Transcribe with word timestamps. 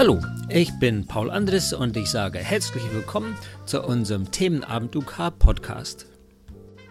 Hallo, 0.00 0.18
ich 0.48 0.70
bin 0.78 1.06
Paul 1.06 1.30
Andres 1.30 1.74
und 1.74 1.94
ich 1.94 2.08
sage 2.08 2.38
herzlich 2.38 2.82
willkommen 2.90 3.36
zu 3.66 3.82
unserem 3.82 4.30
Themenabend 4.30 4.96
UK 4.96 5.38
Podcast. 5.38 6.06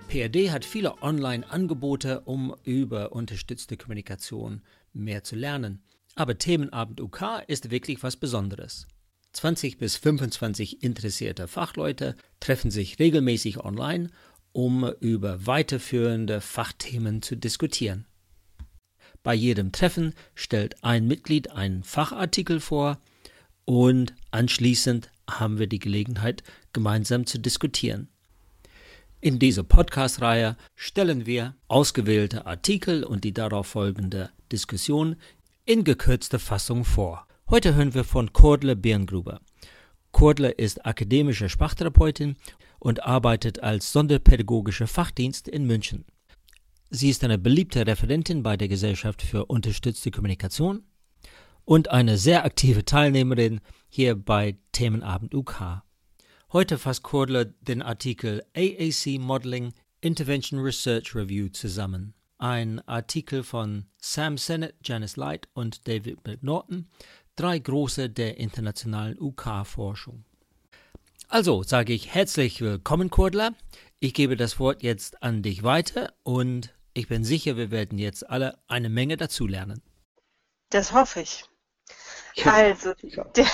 PRD 0.09 0.51
hat 0.51 0.63
viele 0.63 1.01
Online-Angebote, 1.01 2.21
um 2.21 2.55
über 2.63 3.11
unterstützte 3.11 3.77
Kommunikation 3.77 4.61
mehr 4.93 5.23
zu 5.23 5.35
lernen. 5.35 5.81
Aber 6.13 6.37
Themenabend 6.37 7.01
UK 7.01 7.43
ist 7.47 7.71
wirklich 7.71 8.03
was 8.03 8.15
Besonderes. 8.15 8.85
20 9.33 9.77
bis 9.77 9.95
25 9.97 10.83
interessierte 10.83 11.47
Fachleute 11.47 12.15
treffen 12.39 12.71
sich 12.71 12.99
regelmäßig 12.99 13.59
online, 13.59 14.09
um 14.51 14.91
über 14.99 15.45
weiterführende 15.45 16.41
Fachthemen 16.41 17.21
zu 17.21 17.35
diskutieren. 17.35 18.05
Bei 19.21 19.33
jedem 19.33 19.71
Treffen 19.71 20.13
stellt 20.33 20.83
ein 20.83 21.07
Mitglied 21.07 21.51
einen 21.51 21.83
Fachartikel 21.83 22.59
vor 22.59 22.99
und 23.65 24.15
anschließend 24.31 25.11
haben 25.29 25.59
wir 25.59 25.67
die 25.67 25.79
Gelegenheit, 25.79 26.43
gemeinsam 26.73 27.25
zu 27.25 27.37
diskutieren. 27.37 28.09
In 29.21 29.37
dieser 29.37 29.63
Podcast-Reihe 29.63 30.55
stellen 30.75 31.25
wir 31.25 31.55
ausgewählte 31.67 32.45
Artikel 32.45 33.03
und 33.03 33.25
die 33.25 33.33
darauf 33.33 33.67
folgende 33.67 34.31
Diskussion 34.51 35.17
in 35.65 35.83
gekürzter 35.83 36.39
Fassung 36.39 36.85
vor. 36.85 37.27
Heute 37.51 37.73
hören 37.73 37.95
wir 37.95 38.03
von 38.03 38.31
Kordle 38.31 38.75
Birngruber. 38.75 39.41
Kordle 40.11 40.51
ist 40.51 40.85
akademische 40.85 41.49
Sprachtherapeutin 41.49 42.35
und 42.77 43.01
arbeitet 43.01 43.63
als 43.63 43.91
sonderpädagogischer 43.91 44.85
Fachdienst 44.85 45.47
in 45.47 45.65
München. 45.65 46.05
Sie 46.91 47.09
ist 47.09 47.23
eine 47.23 47.39
beliebte 47.39 47.87
Referentin 47.87 48.43
bei 48.43 48.55
der 48.55 48.67
Gesellschaft 48.67 49.23
für 49.23 49.45
unterstützte 49.45 50.11
Kommunikation 50.11 50.83
und 51.65 51.89
eine 51.89 52.19
sehr 52.19 52.45
aktive 52.45 52.85
Teilnehmerin 52.85 53.61
hier 53.89 54.13
bei 54.15 54.59
Themenabend 54.71 55.33
UK. 55.33 55.81
Heute 56.53 56.77
fasst 56.77 57.01
Kordler 57.01 57.45
den 57.45 57.81
Artikel 57.81 58.43
AAC 58.55 59.19
Modeling 59.19 59.73
Intervention 60.01 60.59
Research 60.59 61.15
Review 61.15 61.47
zusammen. 61.49 62.13
Ein 62.37 62.79
Artikel 62.87 63.43
von 63.43 63.85
Sam 63.97 64.37
Sennett, 64.37 64.75
Janice 64.83 65.17
Light 65.17 65.49
und 65.53 65.87
David 65.87 66.25
McNaughton, 66.25 66.87
drei 67.39 67.57
Große 67.57 68.09
der 68.09 68.37
internationalen 68.37 69.17
UK-Forschung. 69.19 70.25
Also 71.29 71.63
sage 71.63 71.93
ich 71.93 72.13
herzlich 72.13 72.59
willkommen, 72.59 73.09
Kordler. 73.09 73.53
Ich 73.99 74.13
gebe 74.13 74.35
das 74.35 74.59
Wort 74.59 74.83
jetzt 74.83 75.23
an 75.23 75.41
dich 75.41 75.63
weiter 75.63 76.13
und 76.23 76.73
ich 76.93 77.07
bin 77.07 77.23
sicher, 77.23 77.55
wir 77.55 77.71
werden 77.71 77.97
jetzt 77.97 78.29
alle 78.29 78.57
eine 78.67 78.89
Menge 78.89 79.15
dazulernen. 79.15 79.81
Das 80.69 80.91
hoffe 80.91 81.21
ich. 81.21 81.45
Ja, 82.35 82.53
also, 82.53 82.93
der, 83.35 83.47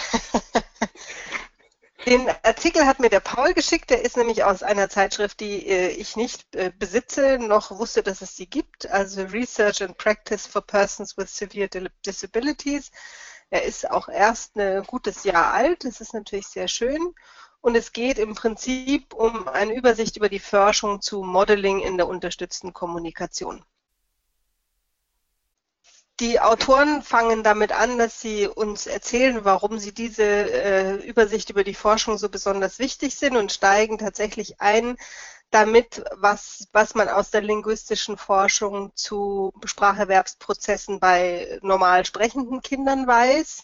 den 2.06 2.28
Artikel 2.44 2.86
hat 2.86 3.00
mir 3.00 3.10
der 3.10 3.20
Paul 3.20 3.54
geschickt, 3.54 3.90
der 3.90 4.04
ist 4.04 4.18
nämlich 4.18 4.44
aus 4.44 4.64
einer 4.64 4.90
Zeitschrift, 4.90 5.40
die 5.40 5.68
äh, 5.68 5.90
ich 5.90 6.16
nicht 6.16 6.56
äh, 6.56 6.72
besitze, 6.78 7.38
noch 7.40 7.72
wusste, 7.72 8.04
dass 8.04 8.22
es 8.22 8.36
sie 8.36 8.48
gibt, 8.48 8.90
also 8.90 9.24
Research 9.24 9.84
and 9.84 9.98
Practice 9.98 10.48
for 10.48 10.62
Persons 10.62 11.18
with 11.18 11.36
Severe 11.36 11.70
Disabilities. 12.06 12.92
Er 13.56 13.64
ist 13.64 13.90
auch 13.90 14.10
erst 14.10 14.58
ein 14.58 14.84
gutes 14.84 15.24
Jahr 15.24 15.54
alt, 15.54 15.86
das 15.86 16.02
ist 16.02 16.14
natürlich 16.14 16.48
sehr 16.48 16.68
schön. 16.68 17.16
Und 17.62 17.76
es 17.76 17.94
geht 17.94 18.20
im 18.20 18.36
Prinzip 18.36 19.14
um 19.14 19.48
eine 19.48 19.74
Übersicht 19.74 20.18
über 20.18 20.28
die 20.28 20.40
Forschung 20.40 21.02
zu 21.02 21.24
Modeling 21.24 21.80
in 21.80 21.96
der 21.96 22.10
unterstützten 22.10 22.74
Kommunikation. 22.74 23.64
Die 26.20 26.42
Autoren 26.42 27.02
fangen 27.02 27.44
damit 27.44 27.72
an, 27.72 27.98
dass 27.98 28.20
sie 28.20 28.46
uns 28.46 28.88
erzählen, 28.88 29.46
warum 29.46 29.80
sie 29.80 29.94
diese 29.94 30.24
äh, 30.24 30.96
Übersicht 31.08 31.50
über 31.50 31.64
die 31.64 31.76
Forschung 31.76 32.18
so 32.18 32.28
besonders 32.28 32.78
wichtig 32.78 33.16
sind 33.16 33.38
und 33.38 33.54
steigen 33.54 33.98
tatsächlich 33.98 34.60
ein 34.60 34.98
damit, 35.52 36.04
was, 36.12 36.68
was 36.74 36.96
man 36.96 37.10
aus 37.10 37.32
der 37.32 37.42
linguistischen 37.42 38.18
Forschung 38.18 38.92
zu 38.96 39.54
Spracherwerbsprozessen 39.64 41.00
bei 41.00 41.60
normal 41.62 42.06
sprechenden 42.06 42.62
Kindern 42.62 43.08
weiß. 43.08 43.64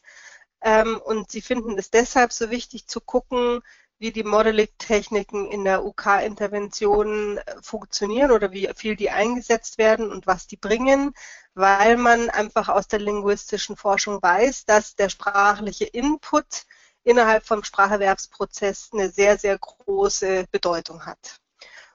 Ähm, 0.62 1.02
und 1.04 1.32
sie 1.32 1.42
finden 1.42 1.78
es 1.78 1.90
deshalb 1.90 2.32
so 2.34 2.50
wichtig 2.50 2.88
zu 2.88 3.02
gucken, 3.02 3.62
wie 4.02 4.12
die 4.12 4.24
Modeling-Techniken 4.24 5.52
in 5.52 5.64
der 5.64 5.86
UK-Intervention 5.86 7.38
äh, 7.38 7.62
funktionieren 7.62 8.32
oder 8.32 8.52
wie 8.52 8.70
viel 8.76 8.96
die 8.96 9.12
eingesetzt 9.12 9.78
werden 9.78 10.12
und 10.12 10.26
was 10.26 10.48
die 10.48 10.58
bringen, 10.58 11.14
weil 11.54 11.98
man 11.98 12.30
einfach 12.32 12.70
aus 12.70 12.88
der 12.88 13.00
linguistischen 13.00 13.78
Forschung 13.78 14.22
weiß, 14.22 14.66
dass 14.66 14.96
der 14.96 15.10
sprachliche 15.10 15.86
Input 15.86 16.64
innerhalb 17.04 17.46
vom 17.46 17.64
Spracherwerbsprozess 17.64 18.90
eine 18.94 19.10
sehr, 19.10 19.38
sehr 19.38 19.58
große 19.58 20.46
Bedeutung 20.52 21.06
hat. 21.06 21.41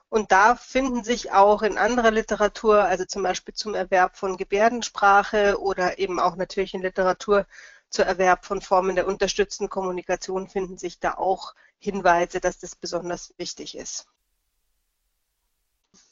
Und 0.09 0.31
da 0.31 0.55
finden 0.55 1.03
sich 1.03 1.31
auch 1.31 1.61
in 1.61 1.77
anderer 1.77 2.11
Literatur, 2.11 2.83
also 2.83 3.05
zum 3.05 3.23
Beispiel 3.23 3.53
zum 3.53 3.75
Erwerb 3.75 4.17
von 4.17 4.37
Gebärdensprache 4.37 5.59
oder 5.59 5.99
eben 5.99 6.19
auch 6.19 6.35
natürlich 6.35 6.73
in 6.73 6.81
Literatur 6.81 7.45
zur 7.89 8.05
Erwerb 8.05 8.45
von 8.45 8.61
Formen 8.61 8.95
der 8.95 9.07
unterstützten 9.07 9.69
Kommunikation, 9.69 10.47
finden 10.47 10.77
sich 10.77 10.99
da 10.99 11.15
auch 11.15 11.53
Hinweise, 11.79 12.39
dass 12.39 12.59
das 12.59 12.75
besonders 12.75 13.33
wichtig 13.37 13.77
ist. 13.77 14.07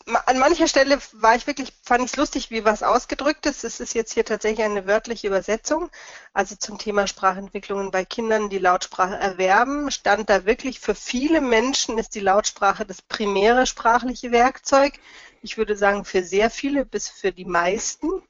An 0.08 0.38
mancher 0.38 0.68
Stelle 0.68 1.00
war 1.14 1.36
ich 1.36 1.48
wirklich, 1.48 1.74
fand 1.82 2.04
ich 2.06 2.12
es 2.12 2.18
lustig, 2.18 2.52
wie 2.52 2.64
was 2.64 2.84
ausgedrückt 2.84 3.48
ist. 3.48 3.64
Es 3.64 3.80
ist 3.80 3.96
jetzt 3.96 4.14
hier 4.14 4.24
tatsächlich 4.24 4.64
eine 4.64 4.86
wörtliche 4.86 5.26
Übersetzung. 5.26 5.90
Also 6.32 6.56
zum 6.56 6.78
Thema 6.78 7.08
Sprachentwicklungen 7.08 7.90
bei 7.90 8.06
Kindern, 8.06 8.50
die 8.50 8.60
Lautsprache 8.60 9.16
erwerben, 9.16 9.90
stand 9.90 10.30
da 10.30 10.46
wirklich, 10.46 10.80
für 10.80 10.94
viele 10.94 11.42
Menschen 11.42 11.98
ist 11.98 12.14
die 12.14 12.20
Lautsprache 12.20 12.86
das 12.86 13.02
primäre 13.02 13.66
sprachliche 13.66 14.32
Werkzeug. 14.32 14.94
Ich 15.42 15.58
würde 15.58 15.76
sagen, 15.76 16.06
für 16.06 16.24
sehr 16.24 16.52
viele 16.52 16.86
bis 16.86 17.10
für 17.10 17.32
die 17.32 17.46
meisten. 17.46 18.22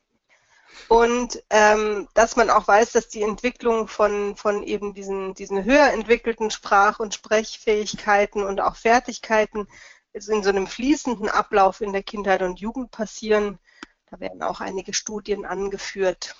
Und 0.87 1.43
ähm, 1.49 2.07
dass 2.13 2.35
man 2.35 2.49
auch 2.49 2.67
weiß, 2.67 2.91
dass 2.93 3.09
die 3.09 3.23
Entwicklung 3.23 3.87
von, 3.87 4.37
von 4.37 4.63
eben 4.63 4.93
diesen, 4.93 5.33
diesen 5.33 5.65
höher 5.65 5.91
entwickelten 5.91 6.51
Sprach- 6.51 6.99
und 6.99 7.13
Sprechfähigkeiten 7.13 8.43
und 8.43 8.61
auch 8.61 8.75
Fertigkeiten 8.75 9.67
in 10.15 10.43
so 10.43 10.49
einem 10.49 10.65
fließenden 10.65 11.29
Ablauf 11.29 11.81
in 11.81 11.91
der 11.91 12.03
Kindheit 12.03 12.41
und 12.41 12.59
Jugend 12.59 12.91
passieren. 12.91 13.59
Da 14.09 14.19
werden 14.19 14.41
auch 14.43 14.61
einige 14.61 14.93
Studien 14.93 15.45
angeführt. 15.45 16.35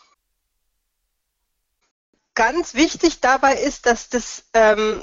Ganz 2.36 2.74
wichtig 2.74 3.20
dabei 3.20 3.56
ist, 3.56 3.86
dass 3.86 4.10
das 4.10 4.46
ähm, 4.54 5.02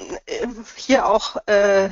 hier 0.76 1.06
auch 1.06 1.36
äh, 1.46 1.90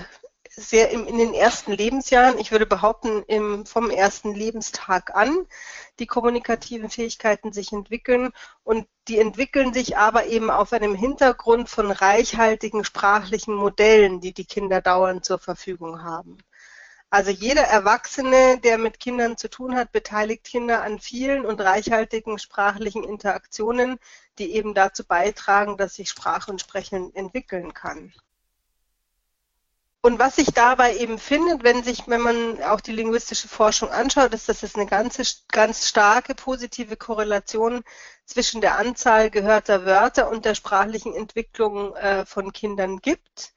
sehr 0.50 0.90
im, 0.90 1.06
in 1.06 1.18
den 1.18 1.34
ersten 1.34 1.72
Lebensjahren, 1.72 2.38
ich 2.38 2.50
würde 2.50 2.66
behaupten, 2.66 3.22
im, 3.26 3.66
vom 3.66 3.90
ersten 3.90 4.34
Lebenstag 4.34 5.14
an, 5.14 5.46
die 5.98 6.06
kommunikativen 6.06 6.90
Fähigkeiten 6.90 7.52
sich 7.52 7.72
entwickeln 7.72 8.32
und 8.64 8.86
die 9.08 9.18
entwickeln 9.18 9.72
sich 9.72 9.96
aber 9.96 10.26
eben 10.26 10.50
auf 10.50 10.72
einem 10.72 10.94
Hintergrund 10.94 11.68
von 11.68 11.90
reichhaltigen 11.90 12.84
sprachlichen 12.84 13.54
Modellen, 13.54 14.20
die 14.20 14.32
die 14.32 14.46
Kinder 14.46 14.80
dauernd 14.80 15.24
zur 15.24 15.38
Verfügung 15.38 16.02
haben. 16.02 16.38
Also 17.12 17.32
jeder 17.32 17.62
Erwachsene, 17.62 18.60
der 18.60 18.78
mit 18.78 19.00
Kindern 19.00 19.36
zu 19.36 19.50
tun 19.50 19.74
hat, 19.74 19.90
beteiligt 19.90 20.44
Kinder 20.44 20.82
an 20.82 21.00
vielen 21.00 21.44
und 21.44 21.60
reichhaltigen 21.60 22.38
sprachlichen 22.38 23.02
Interaktionen, 23.02 23.98
die 24.38 24.54
eben 24.54 24.74
dazu 24.74 25.04
beitragen, 25.04 25.76
dass 25.76 25.96
sich 25.96 26.08
Sprache 26.08 26.52
und 26.52 26.60
Sprechen 26.60 27.12
entwickeln 27.16 27.74
kann. 27.74 28.12
Und 30.02 30.18
was 30.18 30.36
sich 30.36 30.52
dabei 30.52 30.96
eben 30.96 31.18
findet, 31.18 31.62
wenn 31.62 31.82
sich, 31.82 32.04
wenn 32.06 32.22
man 32.22 32.62
auch 32.62 32.80
die 32.80 32.92
linguistische 32.92 33.48
Forschung 33.48 33.90
anschaut, 33.90 34.32
ist, 34.32 34.48
dass 34.48 34.62
es 34.62 34.74
eine 34.76 34.86
ganze, 34.86 35.24
ganz 35.48 35.88
starke 35.88 36.34
positive 36.34 36.96
Korrelation 36.96 37.82
zwischen 38.24 38.60
der 38.62 38.78
Anzahl 38.78 39.30
gehörter 39.30 39.84
Wörter 39.84 40.30
und 40.30 40.44
der 40.46 40.54
sprachlichen 40.54 41.14
Entwicklung 41.14 41.94
äh, 41.96 42.24
von 42.24 42.52
Kindern 42.52 43.00
gibt. 43.00 43.52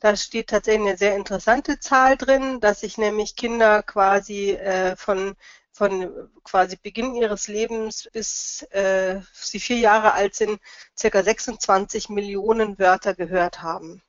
Da 0.00 0.16
steht 0.16 0.48
tatsächlich 0.48 0.88
eine 0.88 0.96
sehr 0.96 1.16
interessante 1.16 1.78
Zahl 1.80 2.16
drin, 2.16 2.60
dass 2.60 2.80
sich 2.80 2.96
nämlich 2.98 3.36
Kinder 3.36 3.82
quasi 3.82 4.52
äh, 4.52 4.96
von 4.96 5.36
von 5.72 6.30
quasi 6.42 6.76
Beginn 6.76 7.14
ihres 7.14 7.48
Lebens 7.48 8.08
bis 8.12 8.62
äh, 8.70 9.20
sie 9.34 9.60
vier 9.60 9.76
Jahre 9.78 10.14
alt 10.14 10.34
sind, 10.34 10.58
circa 10.96 11.22
26 11.22 12.08
Millionen 12.08 12.78
Wörter 12.78 13.14
gehört 13.14 13.60
haben. 13.62 14.02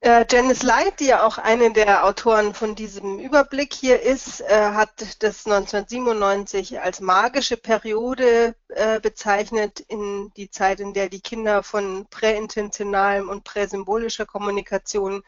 Äh, 0.00 0.26
Janice 0.30 0.62
Light, 0.62 1.00
die 1.00 1.06
ja 1.06 1.26
auch 1.26 1.38
eine 1.38 1.72
der 1.72 2.04
Autoren 2.04 2.54
von 2.54 2.74
diesem 2.74 3.18
Überblick 3.18 3.72
hier 3.72 4.02
ist, 4.02 4.40
äh, 4.42 4.70
hat 4.72 4.90
das 5.20 5.46
1997 5.46 6.80
als 6.80 7.00
magische 7.00 7.56
Periode 7.56 8.54
äh, 8.68 9.00
bezeichnet, 9.00 9.80
in 9.80 10.30
die 10.36 10.50
Zeit, 10.50 10.80
in 10.80 10.92
der 10.92 11.08
die 11.08 11.20
Kinder 11.20 11.62
von 11.62 12.06
präintentionalem 12.10 13.28
und 13.28 13.44
präsymbolischer 13.44 14.26
Kommunikation 14.26 15.22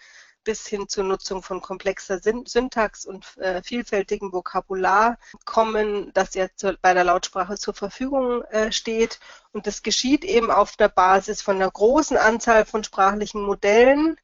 bis 0.45 0.67
hin 0.67 0.89
zur 0.89 1.05
Nutzung 1.05 1.43
von 1.43 1.61
komplexer 1.61 2.21
Syntax 2.21 3.05
und 3.07 3.37
äh, 3.39 3.63
vielfältigem 3.63 4.33
Vokabular 4.33 5.19
kommen, 5.45 6.13
das 6.15 6.35
jetzt 6.35 6.67
bei 6.83 6.95
der 6.95 7.05
Lautsprache 7.05 7.57
zur 7.59 7.75
Verfügung 7.75 8.43
äh, 8.45 8.71
steht. 8.73 9.19
Und 9.53 9.67
das 9.67 9.83
geschieht 9.83 10.25
eben 10.25 10.51
auf 10.51 10.77
der 10.77 10.89
Basis 10.89 11.43
von 11.43 11.57
einer 11.57 11.71
großen 11.71 12.17
Anzahl 12.17 12.65
von 12.65 12.85
sprachlichen 12.85 13.43
Modellen, 13.43 14.17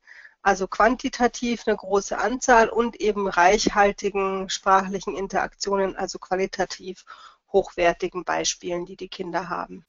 also 0.45 0.69
quantitativ 0.69 1.67
eine 1.67 1.77
große 1.77 2.19
Anzahl 2.19 2.69
und 2.69 3.01
eben 3.01 3.27
reichhaltigen 3.27 4.51
sprachlichen 4.51 5.17
Interaktionen, 5.17 5.97
also 5.97 6.19
qualitativ 6.19 7.07
hochwertigen 7.51 8.25
Beispielen, 8.25 8.85
die 8.85 8.97
die 8.97 9.09
Kinder 9.09 9.49
haben. 9.49 9.87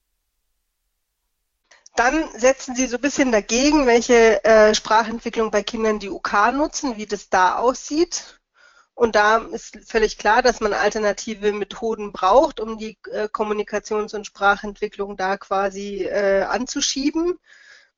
Dann 1.97 2.29
setzen 2.37 2.75
Sie 2.75 2.87
so 2.87 2.95
ein 2.95 3.01
bisschen 3.01 3.31
dagegen, 3.33 3.85
welche 3.85 4.43
äh, 4.45 4.73
Sprachentwicklung 4.73 5.51
bei 5.51 5.61
Kindern 5.61 5.99
die 5.99 6.09
UK 6.09 6.53
nutzen, 6.53 6.95
wie 6.95 7.05
das 7.05 7.29
da 7.29 7.57
aussieht. 7.57 8.39
Und 8.93 9.15
da 9.15 9.37
ist 9.37 9.77
völlig 9.85 10.17
klar, 10.17 10.41
dass 10.41 10.61
man 10.61 10.71
alternative 10.71 11.51
Methoden 11.51 12.13
braucht, 12.13 12.61
um 12.61 12.77
die 12.77 12.97
äh, 13.11 13.27
Kommunikations- 13.27 14.15
und 14.15 14.25
Sprachentwicklung 14.25 15.17
da 15.17 15.35
quasi 15.35 16.05
äh, 16.05 16.43
anzuschieben. 16.43 17.39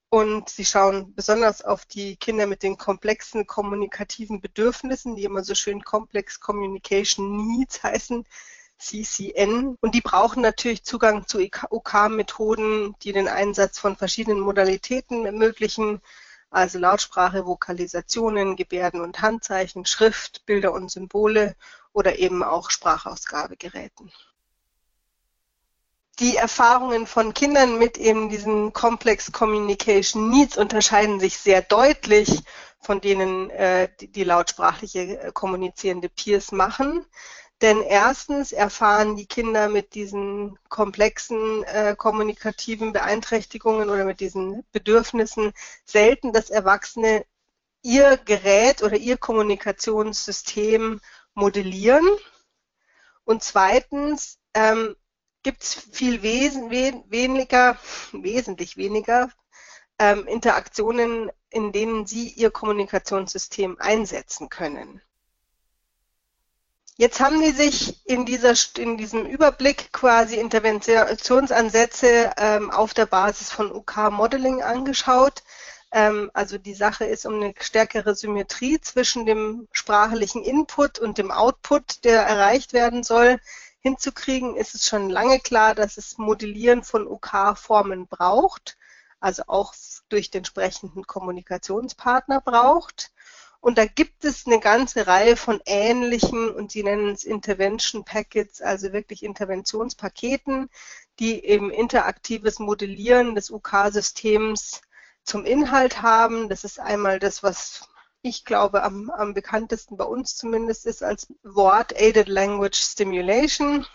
Und 0.09 0.47
sie 0.47 0.63
schauen 0.63 1.13
besonders 1.15 1.63
auf 1.63 1.85
die 1.85 2.15
Kinder 2.15 2.47
mit 2.47 2.63
den 2.63 2.77
komplexen 2.77 3.45
kommunikativen 3.45 4.39
Bedürfnissen, 4.39 5.15
die 5.15 5.25
immer 5.25 5.43
so 5.43 5.53
schön 5.53 5.83
Complex 5.83 6.39
Communication 6.39 7.35
Needs 7.35 7.83
heißen, 7.83 8.25
CCN. 8.77 9.75
Und 9.81 9.95
die 9.95 10.01
brauchen 10.01 10.41
natürlich 10.41 10.83
Zugang 10.83 11.27
zu 11.27 11.39
UK-Methoden, 11.39 12.95
die 13.01 13.11
den 13.11 13.27
Einsatz 13.27 13.79
von 13.79 13.97
verschiedenen 13.97 14.39
Modalitäten 14.39 15.25
ermöglichen, 15.25 16.01
also 16.49 16.79
Lautsprache, 16.79 17.45
Vokalisationen, 17.45 18.55
Gebärden 18.55 19.01
und 19.01 19.21
Handzeichen, 19.21 19.85
Schrift, 19.85 20.45
Bilder 20.45 20.71
und 20.71 20.89
Symbole 20.89 21.55
oder 21.91 22.19
eben 22.19 22.43
auch 22.43 22.69
Sprachausgabegeräten. 22.69 24.11
Die 26.19 26.35
Erfahrungen 26.35 27.05
von 27.05 27.33
Kindern 27.35 27.77
mit 27.77 27.97
eben 27.97 28.29
diesen 28.29 28.73
Complex 28.73 29.31
Communication 29.31 30.29
Needs 30.29 30.57
unterscheiden 30.57 31.19
sich 31.19 31.37
sehr 31.37 31.61
deutlich 31.61 32.43
von 32.79 33.01
denen, 33.01 33.49
äh, 33.51 33.89
die, 33.99 34.07
die 34.07 34.23
lautsprachliche 34.23 35.19
äh, 35.19 35.31
kommunizierende 35.31 36.09
Peers 36.09 36.51
machen. 36.51 37.05
Denn 37.61 37.81
erstens 37.81 38.51
erfahren 38.51 39.15
die 39.15 39.25
Kinder 39.25 39.67
mit 39.67 39.93
diesen 39.93 40.57
komplexen 40.69 41.63
äh, 41.63 41.95
kommunikativen 41.97 42.93
Beeinträchtigungen 42.93 43.89
oder 43.89 44.05
mit 44.05 44.19
diesen 44.19 44.63
Bedürfnissen 44.71 45.53
selten, 45.85 46.33
dass 46.33 46.49
Erwachsene 46.49 47.25
ihr 47.81 48.17
Gerät 48.17 48.83
oder 48.83 48.95
ihr 48.95 49.17
Kommunikationssystem 49.17 50.99
modellieren. 51.33 52.07
Und 53.23 53.43
zweitens 53.43 54.39
ähm, 54.53 54.95
gibt 55.43 55.63
es 55.63 55.73
viel 55.73 56.21
wesen, 56.21 56.69
we 56.71 57.03
weniger, 57.09 57.77
wesentlich 58.11 58.77
weniger 58.77 59.29
ähm, 59.99 60.27
Interaktionen, 60.27 61.31
in 61.49 61.71
denen 61.71 62.05
sie 62.05 62.29
ihr 62.29 62.51
Kommunikationssystem 62.51 63.77
einsetzen 63.79 64.49
können. 64.49 65.01
Jetzt 66.99 67.19
haben 67.19 67.39
die 67.39 67.51
sich 67.51 68.01
in, 68.07 68.25
dieser, 68.25 68.55
in 68.77 68.97
diesem 68.97 69.27
Überblick 69.27 69.93
quasi 69.93 70.37
Interventionsansätze 70.37 72.31
ähm, 72.37 72.71
auf 72.71 72.95
der 72.95 73.05
Basis 73.05 73.51
von 73.51 73.71
UK-Modeling 73.71 74.63
angeschaut. 74.63 75.43
Ähm, 75.91 76.31
also 76.33 76.57
die 76.57 76.73
Sache 76.73 77.05
ist 77.05 77.27
um 77.27 77.35
eine 77.35 77.53
stärkere 77.59 78.15
Symmetrie 78.15 78.81
zwischen 78.81 79.27
dem 79.27 79.67
sprachlichen 79.71 80.43
Input 80.43 80.97
und 80.97 81.19
dem 81.19 81.29
Output, 81.29 82.03
der 82.03 82.23
erreicht 82.23 82.73
werden 82.73 83.03
soll, 83.03 83.39
hinzukriegen, 83.87 84.55
ist 84.55 84.75
es 84.75 84.85
schon 84.85 85.09
lange 85.09 85.39
klar, 85.39 85.73
dass 85.73 85.97
es 85.97 86.17
Modellieren 86.17 86.83
von 86.83 87.07
UK-Formen 87.07 88.07
braucht, 88.07 88.77
also 89.19 89.43
auch 89.47 89.73
durch 90.09 90.29
den 90.29 90.39
entsprechenden 90.39 91.07
Kommunikationspartner 91.07 92.41
braucht. 92.41 93.11
Und 93.59 93.77
da 93.77 93.85
gibt 93.85 94.25
es 94.25 94.45
eine 94.45 94.59
ganze 94.59 95.07
Reihe 95.07 95.35
von 95.35 95.61
ähnlichen, 95.65 96.49
und 96.51 96.71
Sie 96.71 96.83
nennen 96.83 97.09
es 97.09 97.23
Intervention 97.23 98.03
Packets, 98.03 98.61
also 98.61 98.93
wirklich 98.93 99.23
Interventionspaketen, 99.23 100.69
die 101.19 101.43
eben 101.43 101.71
interaktives 101.71 102.59
Modellieren 102.59 103.35
des 103.35 103.49
UK-Systems 103.49 104.81
zum 105.23 105.45
Inhalt 105.45 106.01
haben. 106.01 106.49
Das 106.49 106.63
ist 106.63 106.79
einmal 106.79 107.19
das, 107.19 107.41
was 107.41 107.87
ich 108.21 108.45
glaube 108.45 108.83
am, 108.83 109.09
am 109.09 109.33
bekanntesten 109.33 109.97
bei 109.97 110.05
uns 110.05 110.35
zumindest 110.35 110.85
ist 110.85 111.03
als 111.03 111.27
Wort 111.43 111.93
Aided 111.99 112.27
Language 112.27 112.77
Stimulation. 112.77 113.85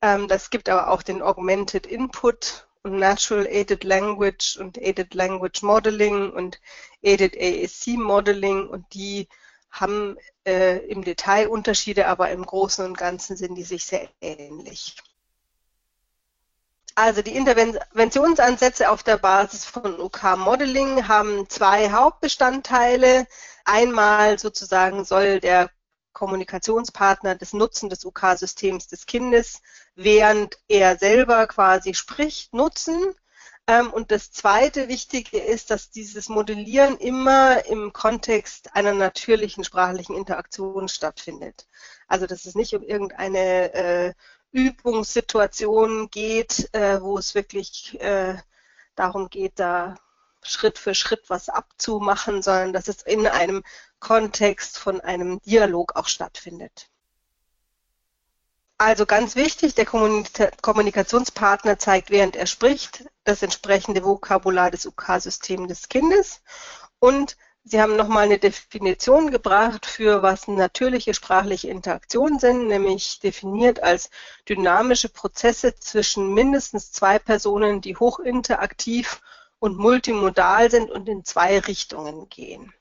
Ähm, 0.00 0.28
das 0.28 0.50
gibt 0.50 0.68
aber 0.68 0.90
auch 0.90 1.02
den 1.02 1.22
Augmented 1.22 1.86
Input 1.86 2.66
und 2.82 2.98
Natural 2.98 3.46
Aided 3.46 3.84
Language 3.84 4.56
und 4.58 4.78
Aided 4.78 5.14
Language 5.14 5.62
Modeling 5.62 6.30
und 6.32 6.60
Aided 7.02 7.36
AAC 7.36 7.98
Modeling 7.98 8.68
und 8.68 8.92
die 8.94 9.28
haben 9.70 10.18
äh, 10.44 10.78
im 10.86 11.02
Detail 11.02 11.48
Unterschiede, 11.48 12.06
aber 12.06 12.30
im 12.30 12.44
Großen 12.44 12.84
und 12.84 12.98
Ganzen 12.98 13.36
sind 13.36 13.54
die 13.54 13.64
sich 13.64 13.84
sehr 13.84 14.08
ähnlich. 14.20 14.96
Also 16.94 17.22
die 17.22 17.34
Interventionsansätze 17.36 18.90
auf 18.90 19.02
der 19.02 19.16
Basis 19.16 19.64
von 19.64 19.98
UK-Modeling 19.98 21.08
haben 21.08 21.48
zwei 21.48 21.90
Hauptbestandteile. 21.90 23.26
Einmal 23.64 24.38
sozusagen 24.38 25.04
soll 25.04 25.40
der 25.40 25.70
Kommunikationspartner 26.12 27.34
das 27.34 27.54
Nutzen 27.54 27.88
des 27.88 28.04
UK-Systems 28.04 28.88
des 28.88 29.06
Kindes, 29.06 29.62
während 29.94 30.58
er 30.68 30.98
selber 30.98 31.46
quasi 31.46 31.94
spricht, 31.94 32.52
nutzen. 32.52 33.14
Ähm, 33.66 33.90
und 33.90 34.10
das 34.10 34.30
zweite 34.32 34.88
Wichtige 34.88 35.38
ist, 35.38 35.70
dass 35.70 35.90
dieses 35.90 36.28
Modellieren 36.28 36.98
immer 36.98 37.64
im 37.66 37.92
Kontext 37.94 38.74
einer 38.74 38.92
natürlichen 38.92 39.64
sprachlichen 39.64 40.16
Interaktion 40.16 40.88
stattfindet. 40.88 41.66
Also 42.06 42.26
dass 42.26 42.44
es 42.44 42.54
nicht 42.54 42.74
um 42.74 42.82
irgendeine 42.82 44.14
äh, 44.52 44.58
Übungssituation 44.58 46.10
geht, 46.10 46.68
äh, 46.74 47.00
wo 47.00 47.18
es 47.18 47.34
wirklich 47.34 48.00
äh, 48.00 48.36
darum 48.94 49.28
geht, 49.30 49.58
da 49.58 49.96
Schritt 50.42 50.78
für 50.78 50.94
Schritt 50.94 51.24
was 51.28 51.48
abzumachen, 51.48 52.42
sondern 52.42 52.72
dass 52.72 52.88
es 52.88 53.02
in 53.02 53.26
einem 53.26 53.62
Kontext 54.00 54.78
von 54.78 55.00
einem 55.00 55.40
Dialog 55.42 55.96
auch 55.96 56.08
stattfindet. 56.08 56.88
Also 58.78 59.06
ganz 59.06 59.36
wichtig, 59.36 59.76
der 59.76 59.86
Kommunikationspartner 59.86 61.78
zeigt, 61.78 62.10
während 62.10 62.34
er 62.34 62.46
spricht, 62.46 63.04
das 63.22 63.42
entsprechende 63.42 64.02
Vokabular 64.02 64.72
des 64.72 64.86
UK-Systems 64.86 65.68
des 65.68 65.88
Kindes 65.88 66.42
und 66.98 67.36
Sie 67.64 67.80
haben 67.80 67.94
nochmal 67.96 68.24
eine 68.24 68.38
Definition 68.38 69.30
gebracht 69.30 69.86
für 69.86 70.22
was 70.22 70.48
natürliche 70.48 71.14
sprachliche 71.14 71.68
Interaktionen 71.68 72.40
sind, 72.40 72.66
nämlich 72.66 73.20
definiert 73.20 73.80
als 73.82 74.10
dynamische 74.48 75.08
Prozesse 75.08 75.76
zwischen 75.76 76.34
mindestens 76.34 76.90
zwei 76.90 77.20
Personen, 77.20 77.80
die 77.80 77.96
hochinteraktiv 77.96 79.20
und 79.60 79.78
multimodal 79.78 80.72
sind 80.72 80.90
und 80.90 81.08
in 81.08 81.24
zwei 81.24 81.60
Richtungen 81.60 82.28
gehen. 82.28 82.74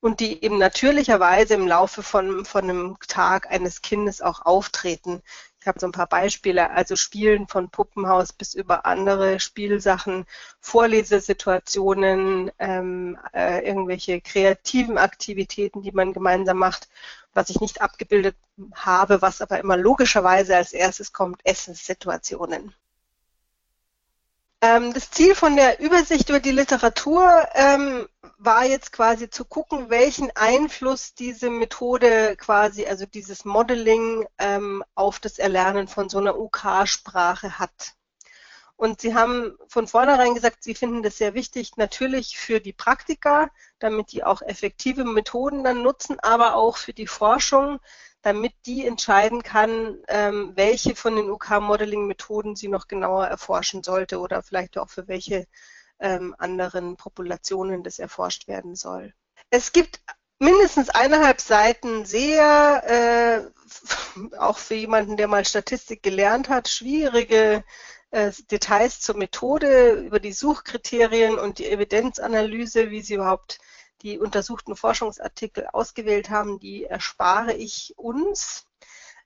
Und 0.00 0.20
die 0.20 0.42
eben 0.42 0.56
natürlicherweise 0.56 1.52
im 1.54 1.66
Laufe 1.66 2.02
von, 2.02 2.46
von 2.46 2.64
einem 2.64 2.96
Tag 3.06 3.50
eines 3.50 3.82
Kindes 3.82 4.22
auch 4.22 4.46
auftreten. 4.46 5.22
Ich 5.66 5.68
habe 5.68 5.80
so 5.80 5.88
ein 5.88 5.92
paar 5.92 6.06
Beispiele, 6.06 6.70
also 6.70 6.94
Spielen 6.94 7.48
von 7.48 7.70
Puppenhaus 7.70 8.32
bis 8.32 8.54
über 8.54 8.86
andere 8.86 9.40
Spielsachen, 9.40 10.24
Vorlesesituationen, 10.60 12.52
ähm, 12.60 13.18
äh, 13.34 13.66
irgendwelche 13.66 14.20
kreativen 14.20 14.96
Aktivitäten, 14.96 15.82
die 15.82 15.90
man 15.90 16.12
gemeinsam 16.12 16.58
macht, 16.58 16.88
was 17.34 17.50
ich 17.50 17.58
nicht 17.58 17.80
abgebildet 17.82 18.36
habe, 18.76 19.22
was 19.22 19.42
aber 19.42 19.58
immer 19.58 19.76
logischerweise 19.76 20.54
als 20.56 20.72
erstes 20.72 21.12
kommt, 21.12 21.40
Essenssituationen. 21.44 22.72
Ähm, 24.62 24.94
das 24.94 25.10
Ziel 25.10 25.34
von 25.34 25.56
der 25.56 25.80
Übersicht 25.80 26.28
über 26.30 26.40
die 26.40 26.50
Literatur 26.50 27.46
ähm, 27.54 28.08
war 28.38 28.64
jetzt 28.64 28.92
quasi 28.92 29.28
zu 29.28 29.44
gucken, 29.44 29.90
welchen 29.90 30.30
Einfluss 30.34 31.14
diese 31.14 31.50
Methode 31.50 32.36
quasi, 32.36 32.86
also 32.86 33.06
dieses 33.06 33.44
Modeling 33.44 34.26
ähm, 34.38 34.82
auf 34.94 35.20
das 35.20 35.38
Erlernen 35.38 35.88
von 35.88 36.08
so 36.08 36.18
einer 36.18 36.38
UK-Sprache 36.38 37.58
hat. 37.58 37.94
Und 38.76 39.00
sie 39.00 39.14
haben 39.14 39.56
von 39.68 39.86
vornherein 39.86 40.34
gesagt, 40.34 40.62
sie 40.62 40.74
finden 40.74 41.02
das 41.02 41.16
sehr 41.16 41.32
wichtig, 41.32 41.76
natürlich 41.76 42.36
für 42.36 42.60
die 42.60 42.74
Praktiker, 42.74 43.50
damit 43.78 44.12
die 44.12 44.22
auch 44.22 44.42
effektive 44.42 45.04
Methoden 45.04 45.64
dann 45.64 45.82
nutzen, 45.82 46.20
aber 46.20 46.54
auch 46.54 46.76
für 46.76 46.92
die 46.92 47.06
Forschung, 47.06 47.80
damit 48.26 48.54
die 48.66 48.84
entscheiden 48.84 49.44
kann, 49.44 49.98
ähm, 50.08 50.50
welche 50.56 50.96
von 50.96 51.14
den 51.14 51.30
UK-Modeling-Methoden 51.30 52.56
sie 52.56 52.66
noch 52.66 52.88
genauer 52.88 53.28
erforschen 53.28 53.84
sollte 53.84 54.18
oder 54.18 54.42
vielleicht 54.42 54.78
auch 54.78 54.90
für 54.90 55.06
welche 55.06 55.46
ähm, 56.00 56.34
anderen 56.36 56.96
Populationen 56.96 57.84
das 57.84 58.00
erforscht 58.00 58.48
werden 58.48 58.74
soll. 58.74 59.14
Es 59.50 59.70
gibt 59.70 60.00
mindestens 60.40 60.88
eineinhalb 60.90 61.40
Seiten 61.40 62.04
sehr, 62.04 63.52
äh, 64.24 64.36
auch 64.38 64.58
für 64.58 64.74
jemanden, 64.74 65.16
der 65.16 65.28
mal 65.28 65.44
Statistik 65.44 66.02
gelernt 66.02 66.48
hat, 66.48 66.68
schwierige 66.68 67.62
äh, 68.10 68.32
Details 68.50 69.00
zur 69.02 69.16
Methode, 69.16 69.92
über 70.04 70.18
die 70.18 70.32
Suchkriterien 70.32 71.38
und 71.38 71.60
die 71.60 71.70
Evidenzanalyse, 71.70 72.90
wie 72.90 73.02
sie 73.02 73.14
überhaupt 73.14 73.60
die 74.02 74.18
untersuchten 74.18 74.76
Forschungsartikel 74.76 75.66
ausgewählt 75.72 76.30
haben, 76.30 76.58
die 76.58 76.84
erspare 76.84 77.54
ich 77.54 77.94
uns. 77.96 78.66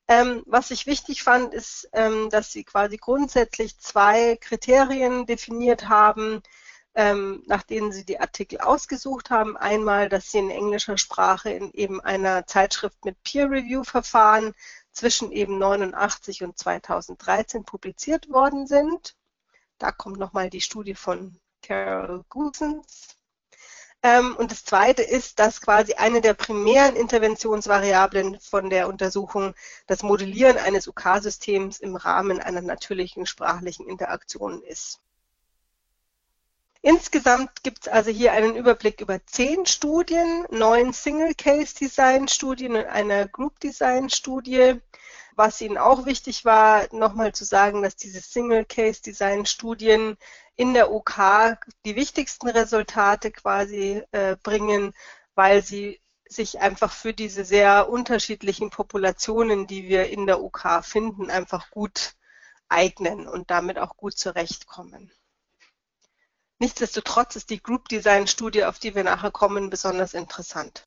Ähm, 0.08 0.42
was 0.46 0.70
ich 0.70 0.86
wichtig 0.86 1.22
fand, 1.22 1.54
ist, 1.54 1.88
ähm, 1.92 2.30
dass 2.30 2.50
sie 2.52 2.64
quasi 2.64 2.96
grundsätzlich 2.96 3.78
zwei 3.78 4.36
Kriterien 4.40 5.26
definiert 5.26 5.88
haben, 5.88 6.42
ähm, 6.94 7.42
nach 7.46 7.62
denen 7.62 7.92
sie 7.92 8.04
die 8.04 8.18
Artikel 8.18 8.58
ausgesucht 8.60 9.30
haben. 9.30 9.56
Einmal, 9.56 10.08
dass 10.08 10.32
sie 10.32 10.38
in 10.38 10.50
englischer 10.50 10.98
Sprache 10.98 11.50
in 11.50 11.72
eben 11.72 12.00
einer 12.00 12.46
Zeitschrift 12.46 13.04
mit 13.04 13.22
Peer-Review-Verfahren 13.22 14.54
zwischen 14.92 15.30
eben 15.30 15.58
89 15.58 16.42
und 16.42 16.58
2013 16.58 17.64
publiziert 17.64 18.28
worden 18.28 18.66
sind. 18.66 19.14
Da 19.78 19.92
kommt 19.92 20.18
nochmal 20.18 20.50
die 20.50 20.60
Studie 20.60 20.94
von 20.94 21.38
Carol 21.62 22.24
Gusens. 22.28 23.19
Ähm, 24.02 24.34
und 24.36 24.50
das 24.50 24.64
Zweite 24.64 25.02
ist, 25.02 25.38
dass 25.38 25.60
quasi 25.60 25.94
eine 25.94 26.20
der 26.22 26.32
primären 26.34 26.96
Interventionsvariablen 26.96 28.40
von 28.40 28.70
der 28.70 28.88
Untersuchung 28.88 29.54
das 29.86 30.02
Modellieren 30.02 30.56
eines 30.56 30.88
UK-Systems 30.88 31.80
im 31.80 31.96
Rahmen 31.96 32.40
einer 32.40 32.62
natürlichen 32.62 33.26
sprachlichen 33.26 33.86
Interaktion 33.86 34.62
ist. 34.62 35.00
Insgesamt 36.82 37.62
gibt 37.62 37.82
es 37.82 37.88
also 37.88 38.10
hier 38.10 38.32
einen 38.32 38.56
Überblick 38.56 39.02
über 39.02 39.24
zehn 39.26 39.66
Studien, 39.66 40.46
neun 40.50 40.94
Single-Case-Design-Studien 40.94 42.76
und 42.76 42.86
eine 42.86 43.28
Group-Design-Studie. 43.28 44.80
Was 45.36 45.60
Ihnen 45.60 45.76
auch 45.76 46.06
wichtig 46.06 46.46
war, 46.46 46.86
nochmal 46.92 47.32
zu 47.32 47.44
sagen, 47.44 47.82
dass 47.82 47.96
diese 47.96 48.22
Single-Case-Design-Studien 48.22 50.16
in 50.60 50.74
der 50.74 50.92
UK 50.92 51.56
die 51.86 51.96
wichtigsten 51.96 52.46
Resultate 52.46 53.30
quasi 53.30 54.02
äh, 54.12 54.36
bringen, 54.42 54.92
weil 55.34 55.64
sie 55.64 56.02
sich 56.28 56.60
einfach 56.60 56.92
für 56.92 57.14
diese 57.14 57.46
sehr 57.46 57.88
unterschiedlichen 57.88 58.68
Populationen, 58.68 59.66
die 59.66 59.88
wir 59.88 60.10
in 60.10 60.26
der 60.26 60.42
UK 60.42 60.84
finden, 60.84 61.30
einfach 61.30 61.70
gut 61.70 62.12
eignen 62.68 63.26
und 63.26 63.50
damit 63.50 63.78
auch 63.78 63.96
gut 63.96 64.18
zurechtkommen. 64.18 65.10
Nichtsdestotrotz 66.58 67.36
ist 67.36 67.48
die 67.48 67.62
Group 67.62 67.88
Design 67.88 68.26
Studie, 68.26 68.66
auf 68.66 68.78
die 68.78 68.94
wir 68.94 69.02
nachher 69.02 69.30
kommen, 69.30 69.70
besonders 69.70 70.12
interessant. 70.12 70.86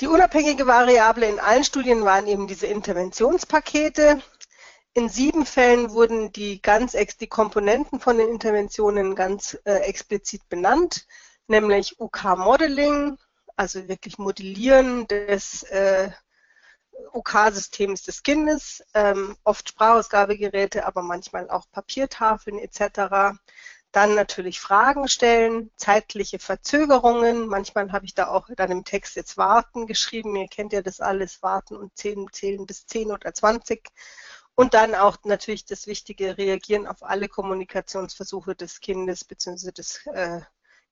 Die 0.00 0.08
unabhängige 0.08 0.66
Variable 0.66 1.26
in 1.26 1.40
allen 1.40 1.64
Studien 1.64 2.04
waren 2.04 2.26
eben 2.26 2.46
diese 2.48 2.66
Interventionspakete. 2.66 4.22
In 4.98 5.08
sieben 5.08 5.46
Fällen 5.46 5.92
wurden 5.92 6.32
die 6.32 6.60
ganz 6.60 6.96
die 7.20 7.28
Komponenten 7.28 8.00
von 8.00 8.18
den 8.18 8.30
Interventionen 8.30 9.14
ganz 9.14 9.56
äh, 9.64 9.74
explizit 9.74 10.48
benannt, 10.48 11.06
nämlich 11.46 12.00
UK 12.00 12.36
Modeling, 12.36 13.16
also 13.54 13.86
wirklich 13.86 14.18
Modellieren 14.18 15.06
des 15.06 15.62
äh, 15.62 16.10
UK-Systems 17.12 18.02
des 18.02 18.24
Kindes, 18.24 18.82
ähm, 18.92 19.36
oft 19.44 19.68
Sprachausgabegeräte, 19.68 20.84
aber 20.84 21.02
manchmal 21.02 21.48
auch 21.48 21.70
Papiertafeln 21.70 22.58
etc. 22.58 23.38
Dann 23.92 24.16
natürlich 24.16 24.58
Fragen 24.58 25.06
stellen, 25.06 25.70
zeitliche 25.76 26.40
Verzögerungen. 26.40 27.46
Manchmal 27.46 27.92
habe 27.92 28.04
ich 28.04 28.14
da 28.14 28.26
auch 28.26 28.48
dann 28.56 28.72
im 28.72 28.84
Text 28.84 29.14
jetzt 29.14 29.36
warten 29.36 29.86
geschrieben. 29.86 30.34
Ihr 30.34 30.48
kennt 30.48 30.72
ja 30.72 30.82
das 30.82 31.00
alles, 31.00 31.40
warten 31.40 31.76
und 31.76 31.96
zählen, 31.96 32.26
zählen 32.32 32.66
bis 32.66 32.84
10 32.86 33.12
oder 33.12 33.32
20. 33.32 33.92
Und 34.58 34.74
dann 34.74 34.96
auch 34.96 35.18
natürlich 35.22 35.66
das 35.66 35.86
wichtige 35.86 36.36
Reagieren 36.36 36.88
auf 36.88 37.04
alle 37.04 37.28
Kommunikationsversuche 37.28 38.56
des 38.56 38.80
Kindes 38.80 39.24
bzw. 39.24 39.70
des 39.70 40.04
äh, 40.06 40.40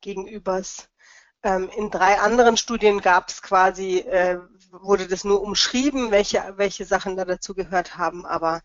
Gegenübers. 0.00 0.88
Ähm, 1.42 1.68
in 1.76 1.90
drei 1.90 2.20
anderen 2.20 2.56
Studien 2.56 3.00
gab 3.00 3.28
es 3.28 3.42
quasi, 3.42 3.98
äh, 3.98 4.38
wurde 4.70 5.08
das 5.08 5.24
nur 5.24 5.42
umschrieben, 5.42 6.12
welche, 6.12 6.54
welche 6.56 6.84
Sachen 6.84 7.16
da 7.16 7.24
dazu 7.24 7.54
gehört 7.54 7.98
haben, 7.98 8.24
aber 8.24 8.62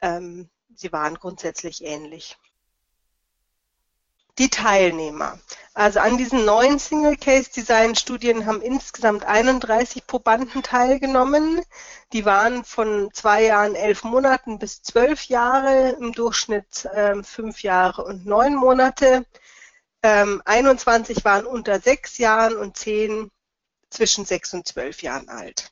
ähm, 0.00 0.50
sie 0.74 0.90
waren 0.90 1.14
grundsätzlich 1.14 1.84
ähnlich 1.84 2.36
die 4.40 4.48
Teilnehmer. 4.48 5.38
Also 5.74 6.00
an 6.00 6.16
diesen 6.16 6.46
neuen 6.46 6.78
Single-Case-Design-Studien 6.78 8.46
haben 8.46 8.62
insgesamt 8.62 9.24
31 9.24 10.06
Probanden 10.06 10.62
teilgenommen. 10.62 11.60
Die 12.14 12.24
waren 12.24 12.64
von 12.64 13.10
zwei 13.12 13.44
Jahren, 13.44 13.74
elf 13.74 14.02
Monaten 14.02 14.58
bis 14.58 14.82
zwölf 14.82 15.26
Jahre, 15.26 15.90
im 16.00 16.12
Durchschnitt 16.12 16.86
äh, 16.86 17.22
fünf 17.22 17.62
Jahre 17.62 18.02
und 18.02 18.24
neun 18.24 18.56
Monate. 18.56 19.26
Ähm, 20.02 20.40
21 20.46 21.22
waren 21.24 21.44
unter 21.44 21.78
sechs 21.78 22.16
Jahren 22.16 22.56
und 22.56 22.78
zehn 22.78 23.30
zwischen 23.90 24.24
sechs 24.24 24.54
und 24.54 24.66
zwölf 24.66 25.02
Jahren 25.02 25.28
alt. 25.28 25.70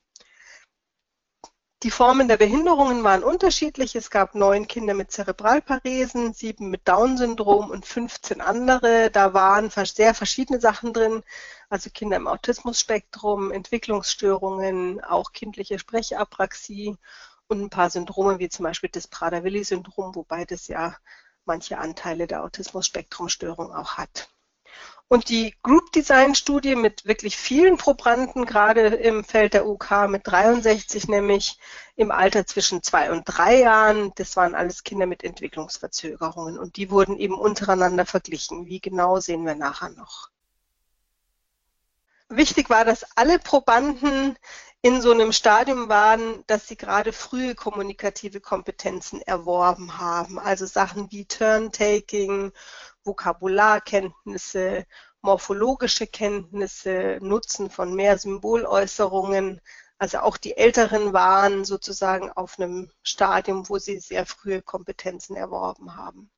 Die 1.84 1.92
Formen 1.92 2.26
der 2.26 2.36
Behinderungen 2.36 3.04
waren 3.04 3.22
unterschiedlich. 3.22 3.94
Es 3.94 4.10
gab 4.10 4.34
neun 4.34 4.66
Kinder 4.66 4.94
mit 4.94 5.12
Zerebralparesen, 5.12 6.32
sieben 6.32 6.70
mit 6.70 6.88
Down-Syndrom 6.88 7.70
und 7.70 7.86
15 7.86 8.40
andere. 8.40 9.12
Da 9.12 9.32
waren 9.32 9.70
sehr 9.70 10.12
verschiedene 10.12 10.60
Sachen 10.60 10.92
drin. 10.92 11.22
Also 11.68 11.90
Kinder 11.90 12.16
im 12.16 12.26
Autismusspektrum, 12.26 13.52
Entwicklungsstörungen, 13.52 15.04
auch 15.04 15.30
kindliche 15.32 15.78
Sprechapraxie 15.78 16.96
und 17.46 17.62
ein 17.62 17.70
paar 17.70 17.90
Syndrome 17.90 18.40
wie 18.40 18.48
zum 18.48 18.64
Beispiel 18.64 18.90
das 18.92 19.06
Prader-Willi-Syndrom, 19.06 20.16
wobei 20.16 20.44
das 20.44 20.66
ja 20.66 20.96
manche 21.44 21.78
Anteile 21.78 22.26
der 22.26 22.42
Autismus-Spektrum-Störung 22.42 23.72
auch 23.72 23.98
hat. 23.98 24.28
Und 25.10 25.30
die 25.30 25.54
Group 25.62 25.90
Design 25.92 26.34
Studie 26.34 26.74
mit 26.74 27.06
wirklich 27.06 27.36
vielen 27.38 27.78
Probanden, 27.78 28.44
gerade 28.44 28.88
im 28.88 29.24
Feld 29.24 29.54
der 29.54 29.66
UK 29.66 30.06
mit 30.06 30.26
63, 30.26 31.08
nämlich 31.08 31.58
im 31.96 32.10
Alter 32.10 32.46
zwischen 32.46 32.82
zwei 32.82 33.10
und 33.10 33.24
drei 33.24 33.60
Jahren, 33.60 34.12
das 34.16 34.36
waren 34.36 34.54
alles 34.54 34.84
Kinder 34.84 35.06
mit 35.06 35.24
Entwicklungsverzögerungen 35.24 36.58
und 36.58 36.76
die 36.76 36.90
wurden 36.90 37.16
eben 37.16 37.34
untereinander 37.34 38.04
verglichen. 38.04 38.66
Wie 38.66 38.80
genau 38.80 39.18
sehen 39.18 39.46
wir 39.46 39.54
nachher 39.54 39.88
noch. 39.90 40.28
Wichtig 42.28 42.68
war, 42.68 42.84
dass 42.84 43.06
alle 43.16 43.38
Probanden 43.38 44.36
in 44.82 45.00
so 45.00 45.10
einem 45.10 45.32
Stadium 45.32 45.88
waren, 45.88 46.44
dass 46.46 46.68
sie 46.68 46.76
gerade 46.76 47.14
frühe 47.14 47.54
kommunikative 47.54 48.40
Kompetenzen 48.40 49.22
erworben 49.22 49.98
haben. 49.98 50.38
Also 50.38 50.66
Sachen 50.66 51.10
wie 51.10 51.24
Turn-Taking 51.24 52.52
Vokabularkenntnisse, 53.08 54.86
morphologische 55.22 56.06
Kenntnisse, 56.06 57.18
Nutzen 57.20 57.70
von 57.70 57.94
mehr 57.94 58.18
Symboläußerungen. 58.18 59.60
Also 59.98 60.18
auch 60.20 60.36
die 60.36 60.56
Älteren 60.56 61.12
waren 61.12 61.64
sozusagen 61.64 62.30
auf 62.30 62.58
einem 62.58 62.90
Stadium, 63.02 63.68
wo 63.68 63.78
sie 63.78 63.98
sehr 63.98 64.26
frühe 64.26 64.62
Kompetenzen 64.62 65.34
erworben 65.34 65.96
haben. 65.96 66.30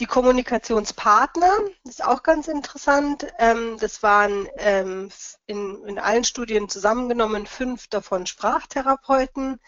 Die 0.00 0.06
Kommunikationspartner 0.06 1.52
ist 1.84 2.02
auch 2.02 2.22
ganz 2.22 2.48
interessant. 2.48 3.26
Ähm, 3.38 3.76
das 3.78 4.02
waren 4.02 4.48
ähm, 4.56 5.10
in, 5.46 5.84
in 5.84 5.98
allen 5.98 6.24
Studien 6.24 6.70
zusammengenommen 6.70 7.46
fünf 7.46 7.86
davon 7.88 8.24
Sprachtherapeuten, 8.24 9.60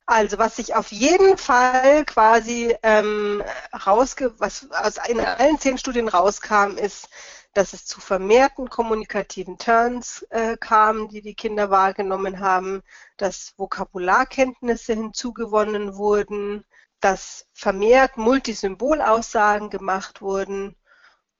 Also 0.05 0.37
was 0.37 0.55
sich 0.55 0.73
auf 0.73 0.89
jeden 0.93 1.37
Fall 1.37 2.05
quasi 2.05 2.77
ähm, 2.81 3.43
rausge 3.85 4.33
was 4.39 4.71
aus 4.71 4.95
in 5.09 5.19
allen 5.19 5.59
zehn 5.59 5.77
Studien 5.77 6.07
rauskam, 6.07 6.77
ist, 6.77 7.09
dass 7.53 7.73
es 7.73 7.85
zu 7.85 7.99
vermehrten 7.99 8.69
kommunikativen 8.69 9.57
Turns 9.57 10.25
äh, 10.29 10.55
kam, 10.55 11.09
die 11.09 11.21
die 11.21 11.35
Kinder 11.35 11.69
wahrgenommen 11.69 12.39
haben, 12.39 12.83
dass 13.17 13.53
Vokabularkenntnisse 13.57 14.93
hinzugewonnen 14.93 15.97
wurden, 15.97 16.63
dass 17.01 17.47
vermehrt 17.51 18.15
Multisymbolaussagen 18.15 19.69
gemacht 19.69 20.21
wurden 20.21 20.77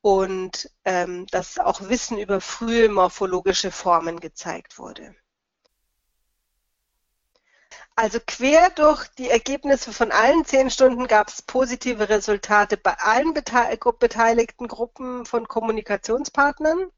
und 0.01 0.70
ähm, 0.86 1.27
dass 1.27 1.60
auch 1.60 1.89
Wissen 1.89 2.18
über 2.18 2.41
frühe 2.41 2.89
morphologische 2.89 3.72
Formen 3.72 4.20
gezeigt 4.20 4.77
wurde. 4.77 5.15
Also 7.96 8.20
quer 8.25 8.70
durch 8.70 9.08
die 9.18 9.29
Ergebnisse 9.29 9.91
von 9.91 10.13
allen 10.13 10.46
zehn 10.46 10.72
Stunden 10.72 11.08
gab 11.08 11.27
es 11.27 11.41
positive 11.41 12.08
Resultate 12.08 12.77
bei 12.77 12.94
allen 12.94 13.34
beteiligten 13.34 14.70
Gruppen 14.70 15.25
von 15.25 15.50
Kommunikationspartnern. 15.50 16.91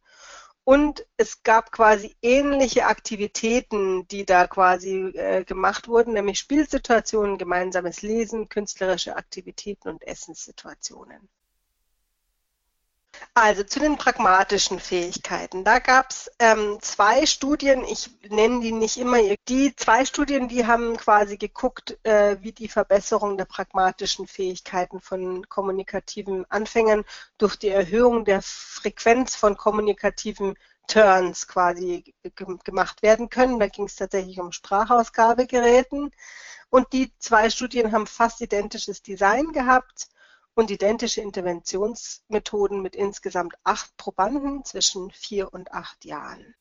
Und 0.63 1.03
es 1.17 1.41
gab 1.41 1.72
quasi 1.72 2.15
ähnliche 2.22 2.86
Aktivitäten, 2.86 4.08
die 4.10 4.27
da 4.27 4.46
quasi 4.46 5.08
äh, 5.15 5.43
gemacht 5.43 5.88
wurden, 5.88 6.13
nämlich 6.13 6.38
Spielsituationen, 6.38 7.39
gemeinsames 7.39 8.03
Lesen, 8.03 8.48
künstlerische 8.48 9.15
Aktivitäten 9.15 9.89
und 9.89 10.03
Essenssituationen. 10.03 11.29
Also 13.33 13.63
zu 13.63 13.79
den 13.79 13.97
pragmatischen 13.97 14.79
Fähigkeiten. 14.79 15.63
Da 15.63 15.79
gab 15.79 16.11
es 16.11 16.29
ähm, 16.39 16.79
zwei 16.81 17.25
Studien, 17.25 17.85
ich 17.85 18.09
nenne 18.29 18.59
die 18.61 18.73
nicht 18.73 18.97
immer. 18.97 19.19
Die 19.47 19.75
zwei 19.75 20.05
Studien, 20.05 20.47
die 20.49 20.67
haben 20.67 20.97
quasi 20.97 21.37
geguckt, 21.37 21.97
äh, 22.03 22.37
wie 22.41 22.51
die 22.51 22.67
Verbesserung 22.67 23.37
der 23.37 23.45
pragmatischen 23.45 24.27
Fähigkeiten 24.27 24.99
von 24.99 25.47
kommunikativen 25.47 26.45
Anfängern 26.49 27.05
durch 27.37 27.55
die 27.55 27.69
Erhöhung 27.69 28.25
der 28.25 28.41
Frequenz 28.41 29.35
von 29.35 29.55
kommunikativen 29.55 30.55
Turns 30.87 31.47
quasi 31.47 32.13
gemacht 32.65 33.01
werden 33.01 33.29
können. 33.29 33.59
Da 33.59 33.67
ging 33.67 33.85
es 33.85 33.95
tatsächlich 33.95 34.39
um 34.39 34.51
Sprachausgabegeräten. 34.51 36.11
Und 36.69 36.91
die 36.91 37.13
zwei 37.19 37.49
Studien 37.49 37.91
haben 37.91 38.07
fast 38.07 38.41
identisches 38.41 39.01
Design 39.01 39.51
gehabt 39.53 40.09
und 40.53 40.72
identische 40.72 41.22
Interventionsmethoden 41.22 42.81
mit 42.81 42.96
insgesamt 42.96 43.55
acht 43.63 43.96
Probanden 43.98 44.65
zwischen 44.65 45.12
vier 45.12 45.53
und 45.53 45.72
acht 45.72 46.05
Jahren. 46.05 46.55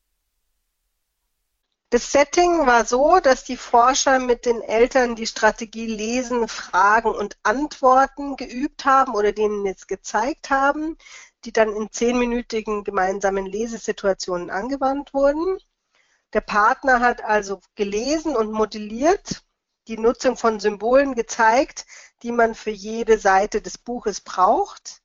Das 1.89 2.13
Setting 2.13 2.65
war 2.65 2.85
so, 2.85 3.19
dass 3.19 3.43
die 3.43 3.57
Forscher 3.57 4.19
mit 4.19 4.45
den 4.45 4.61
Eltern 4.61 5.17
die 5.17 5.27
Strategie 5.27 5.87
Lesen, 5.87 6.47
Fragen 6.47 7.13
und 7.13 7.37
Antworten 7.43 8.37
geübt 8.37 8.85
haben 8.85 9.13
oder 9.13 9.33
denen 9.33 9.65
jetzt 9.65 9.89
gezeigt 9.89 10.49
haben, 10.49 10.97
die 11.43 11.51
dann 11.51 11.75
in 11.75 11.91
zehnminütigen 11.91 12.85
gemeinsamen 12.85 13.45
Lesesituationen 13.45 14.49
angewandt 14.49 15.13
wurden. 15.13 15.57
Der 16.31 16.39
Partner 16.39 17.01
hat 17.01 17.25
also 17.25 17.59
gelesen 17.75 18.37
und 18.37 18.53
modelliert 18.53 19.43
die 19.89 19.97
Nutzung 19.97 20.37
von 20.37 20.61
Symbolen 20.61 21.13
gezeigt, 21.13 21.85
die 22.23 22.31
man 22.31 22.55
für 22.55 22.71
jede 22.71 23.17
Seite 23.17 23.61
des 23.61 23.77
Buches 23.77 24.21
braucht, 24.21 25.01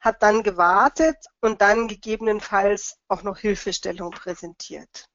hat 0.00 0.22
dann 0.22 0.42
gewartet 0.42 1.16
und 1.40 1.60
dann 1.60 1.88
gegebenenfalls 1.88 2.98
auch 3.08 3.22
noch 3.22 3.38
Hilfestellung 3.38 4.10
präsentiert. 4.10 5.08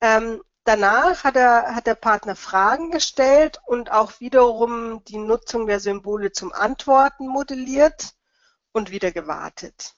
Ähm, 0.00 0.42
danach 0.64 1.24
hat, 1.24 1.36
er, 1.36 1.74
hat 1.74 1.86
der 1.86 1.94
Partner 1.94 2.36
Fragen 2.36 2.90
gestellt 2.90 3.60
und 3.66 3.90
auch 3.90 4.20
wiederum 4.20 5.02
die 5.04 5.18
Nutzung 5.18 5.66
der 5.66 5.80
Symbole 5.80 6.32
zum 6.32 6.52
Antworten 6.52 7.26
modelliert 7.26 8.14
und 8.72 8.90
wieder 8.90 9.12
gewartet. 9.12 9.94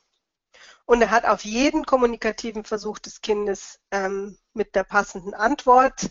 Und 0.85 1.03
er 1.03 1.11
hat 1.11 1.25
auf 1.25 1.45
jeden 1.45 1.87
kommunikativen 1.87 2.65
Versuch 2.65 2.99
des 2.99 3.21
Kindes 3.21 3.79
ähm, 3.91 4.37
mit 4.53 4.75
der 4.75 4.85
passenden 4.85 5.35
Antwort 5.35 6.11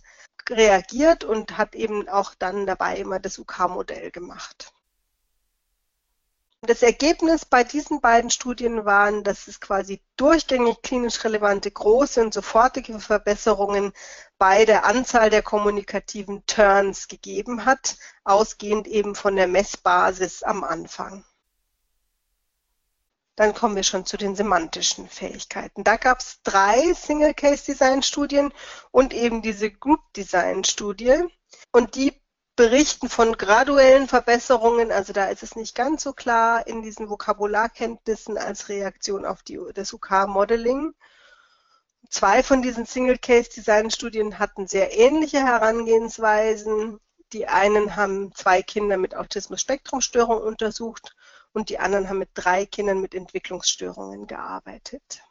reagiert 0.50 1.24
und 1.24 1.58
hat 1.58 1.76
eben 1.76 2.08
auch 2.10 2.34
dann 2.36 2.66
dabei 2.66 2.98
immer 2.98 3.20
das 3.20 3.38
UK-Modell 3.38 4.12
gemacht. 4.12 4.74
Das 6.64 6.84
Ergebnis 6.84 7.44
bei 7.44 7.64
diesen 7.64 8.02
beiden 8.02 8.30
Studien 8.30 8.86
waren, 8.86 9.24
dass 9.24 9.48
es 9.48 9.60
quasi 9.60 10.00
durchgängig 10.16 10.84
klinisch 10.84 11.24
relevante 11.24 11.72
große 11.72 12.22
und 12.22 12.36
sofortige 12.36 13.00
Verbesserungen 13.00 13.94
bei 14.38 14.66
der 14.66 14.86
Anzahl 14.86 15.32
der 15.32 15.42
kommunikativen 15.42 16.46
Turns 16.46 17.08
gegeben 17.08 17.66
hat, 17.66 17.98
ausgehend 18.24 18.88
eben 18.88 19.16
von 19.16 19.36
der 19.36 19.48
Messbasis 19.48 20.44
am 20.44 20.64
Anfang. 20.64 21.26
Dann 23.42 23.56
kommen 23.56 23.76
wir 23.76 23.82
schon 23.82 24.06
zu 24.06 24.18
den 24.18 24.36
semantischen 24.36 25.10
Fähigkeiten. 25.10 25.84
Da 25.84 25.98
gab 25.98 26.20
es 26.20 26.44
drei 26.44 26.94
Single-Case-Design-Studien 26.94 28.54
und 28.92 29.16
eben 29.16 29.42
diese 29.42 29.72
Group-Design-Studie. 29.72 31.24
Und 31.72 31.96
die 31.96 32.14
berichten 32.56 33.10
von 33.10 33.36
graduellen 33.36 34.08
Verbesserungen. 34.08 34.92
Also 34.92 35.12
da 35.12 35.26
ist 35.26 35.42
es 35.42 35.56
nicht 35.56 35.74
ganz 35.74 36.04
so 36.04 36.14
klar 36.14 36.68
in 36.68 36.84
diesen 36.84 37.10
Vokabularkenntnissen 37.10 38.38
als 38.38 38.70
Reaktion 38.70 39.26
auf 39.26 39.42
die, 39.42 39.60
das 39.74 39.92
UK-Modeling. 39.92 40.94
Zwei 42.12 42.44
von 42.44 42.62
diesen 42.62 42.86
Single-Case-Design-Studien 42.86 44.38
hatten 44.38 44.68
sehr 44.68 44.96
ähnliche 44.96 45.40
Herangehensweisen. 45.40 47.00
Die 47.34 47.48
einen 47.48 47.96
haben 47.96 48.36
zwei 48.36 48.62
Kinder 48.62 48.98
mit 48.98 49.16
Autismus-Spektrum-Störung 49.16 50.40
untersucht 50.40 51.16
und 51.54 51.70
die 51.70 51.80
anderen 51.80 52.10
haben 52.10 52.20
mit 52.20 52.30
drei 52.34 52.66
Kindern 52.66 53.02
mit 53.02 53.14
Entwicklungsstörungen 53.14 54.28
gearbeitet. 54.28 55.22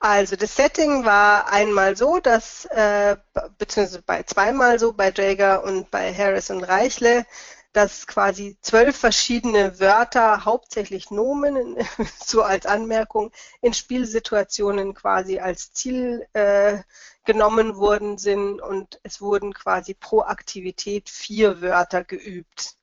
Also 0.00 0.36
das 0.36 0.56
Setting 0.56 1.04
war 1.04 1.48
einmal 1.52 1.96
so, 1.96 2.18
dass, 2.18 2.64
äh, 2.66 3.16
beziehungsweise 3.58 4.02
bei 4.02 4.22
zweimal 4.24 4.78
so, 4.78 4.92
bei 4.92 5.12
Jager 5.14 5.62
und 5.64 5.90
bei 5.90 6.12
Harris 6.12 6.50
und 6.50 6.64
Reichle, 6.64 7.26
dass 7.72 8.06
quasi 8.06 8.56
zwölf 8.60 8.96
verschiedene 8.96 9.78
Wörter, 9.78 10.44
hauptsächlich 10.44 11.10
Nomen, 11.10 11.76
so 12.24 12.42
als 12.42 12.66
Anmerkung, 12.66 13.30
in 13.60 13.74
Spielsituationen 13.74 14.94
quasi 14.94 15.38
als 15.38 15.72
Ziel 15.72 16.26
äh, 16.32 16.78
genommen 17.24 17.76
worden 17.76 18.18
sind 18.18 18.60
und 18.60 19.00
es 19.02 19.20
wurden 19.20 19.52
quasi 19.52 19.94
pro 19.94 20.22
Aktivität 20.22 21.10
vier 21.10 21.60
Wörter 21.60 22.02
geübt. 22.04 22.77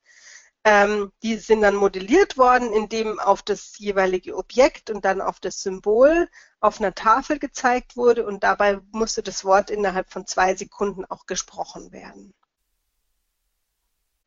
Ähm, 0.68 1.12
die 1.22 1.38
sind 1.38 1.62
dann 1.62 1.76
modelliert 1.76 2.40
worden, 2.40 2.74
indem 2.74 3.20
auf 3.20 3.44
das 3.44 3.78
jeweilige 3.78 4.36
Objekt 4.36 4.90
und 4.90 5.06
dann 5.06 5.22
auf 5.22 5.40
das 5.40 5.62
Symbol 5.62 6.28
auf 6.60 6.80
einer 6.82 6.96
Tafel 6.96 7.38
gezeigt 7.38 7.96
wurde 7.96 8.26
und 8.26 8.44
dabei 8.44 8.80
musste 8.92 9.22
das 9.22 9.46
Wort 9.46 9.70
innerhalb 9.70 10.12
von 10.12 10.26
zwei 10.26 10.56
Sekunden 10.56 11.06
auch 11.06 11.28
gesprochen 11.28 11.92
werden. 11.92 12.34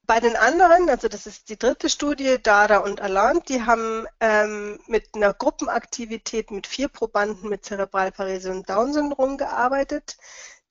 Bei 0.06 0.20
den 0.20 0.36
anderen, 0.36 0.88
also 0.88 1.08
das 1.08 1.26
ist 1.26 1.48
die 1.48 1.58
dritte 1.58 1.90
Studie, 1.90 2.38
Dada 2.40 2.78
und 2.78 3.00
Alarm, 3.00 3.42
die 3.42 3.66
haben 3.66 4.06
ähm, 4.20 4.78
mit 4.86 5.16
einer 5.16 5.34
Gruppenaktivität 5.34 6.52
mit 6.52 6.68
vier 6.68 6.86
Probanden 6.86 7.48
mit 7.48 7.64
Zerebralparese 7.64 8.52
und 8.52 8.70
Down-Syndrom 8.70 9.38
gearbeitet. 9.38 10.16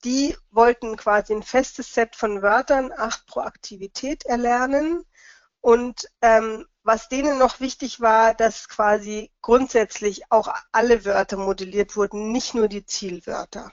Die 0.02 0.34
wollten 0.50 0.96
quasi 0.96 1.34
ein 1.34 1.42
festes 1.42 1.92
Set 1.92 2.16
von 2.16 2.40
Wörtern, 2.40 2.90
acht 2.96 3.26
pro 3.26 3.40
Aktivität, 3.40 4.24
erlernen 4.24 5.04
und 5.60 6.08
ähm, 6.22 6.66
was 6.82 7.08
denen 7.08 7.38
noch 7.38 7.60
wichtig 7.60 8.00
war, 8.00 8.34
dass 8.34 8.68
quasi 8.68 9.30
grundsätzlich 9.42 10.30
auch 10.30 10.48
alle 10.72 11.04
Wörter 11.04 11.36
modelliert 11.36 11.96
wurden, 11.96 12.32
nicht 12.32 12.54
nur 12.54 12.68
die 12.68 12.86
Zielwörter. 12.86 13.72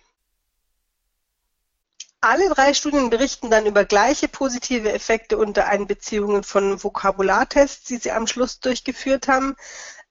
alle 2.21 2.49
drei 2.49 2.73
Studien 2.73 3.09
berichten 3.11 3.51
dann 3.51 3.67
über 3.67 3.85
gleiche 3.85 4.27
positive 4.27 4.91
Effekte 4.91 5.37
unter 5.37 5.67
Einbeziehungen 5.67 6.43
von 6.43 6.83
Vokabulartests, 6.83 7.85
die 7.85 7.97
sie 7.97 8.11
am 8.11 8.25
Schluss 8.27 8.59
durchgeführt 8.59 9.27
haben. 9.27 9.55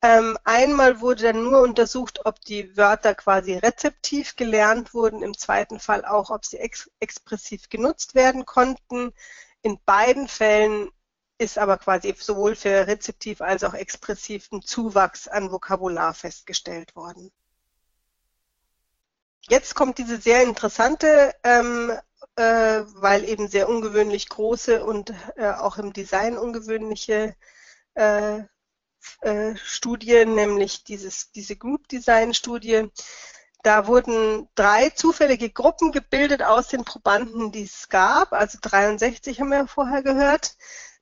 Ähm, 0.00 0.38
einmal 0.44 1.00
wurde 1.00 1.24
dann 1.24 1.42
nur 1.42 1.62
untersucht, 1.62 2.24
ob 2.24 2.40
die 2.42 2.76
Wörter 2.76 3.14
quasi 3.14 3.54
rezeptiv 3.54 4.37
gelernt 4.37 4.94
wurden, 4.94 5.22
im 5.22 5.37
zweiten 5.37 5.80
Fall 5.80 6.04
auch, 6.04 6.30
ob 6.30 6.44
sie 6.44 6.58
ex 6.58 6.90
expressiv 7.00 7.68
genutzt 7.68 8.14
werden 8.14 8.46
konnten. 8.46 9.12
In 9.62 9.80
beiden 9.84 10.28
Fällen 10.28 10.90
ist 11.38 11.58
aber 11.58 11.78
quasi 11.78 12.14
sowohl 12.18 12.54
für 12.54 12.86
rezeptiv 12.86 13.40
als 13.40 13.64
auch 13.64 13.74
expressiven 13.74 14.62
Zuwachs 14.62 15.28
an 15.28 15.50
Vokabular 15.50 16.14
festgestellt 16.14 16.94
worden. 16.94 17.32
Jetzt 19.48 19.74
kommt 19.74 19.98
diese 19.98 20.18
sehr 20.20 20.42
interessante, 20.42 21.34
ähm, 21.42 21.92
äh, 22.36 22.82
weil 22.94 23.24
eben 23.24 23.48
sehr 23.48 23.68
ungewöhnlich 23.68 24.28
große 24.28 24.84
und 24.84 25.12
äh, 25.36 25.50
auch 25.50 25.76
im 25.76 25.92
Design 25.92 26.38
ungewöhnliche 26.38 27.36
äh, 27.94 28.40
äh 29.20 29.56
Studie, 29.56 30.24
nämlich 30.24 30.84
dieses, 30.84 31.30
diese 31.32 31.56
Group 31.56 31.88
Design 31.88 32.32
Studie. 32.32 32.90
Da 33.62 33.86
wurden 33.86 34.48
drei 34.54 34.90
zufällige 34.90 35.50
Gruppen 35.50 35.92
gebildet 35.92 36.42
aus 36.42 36.68
den 36.68 36.84
Probanden, 36.84 37.52
die 37.52 37.64
es 37.64 37.88
gab, 37.88 38.32
also 38.32 38.58
63 38.60 39.40
haben 39.40 39.50
wir 39.50 39.66
vorher 39.66 40.02
gehört. 40.02 40.56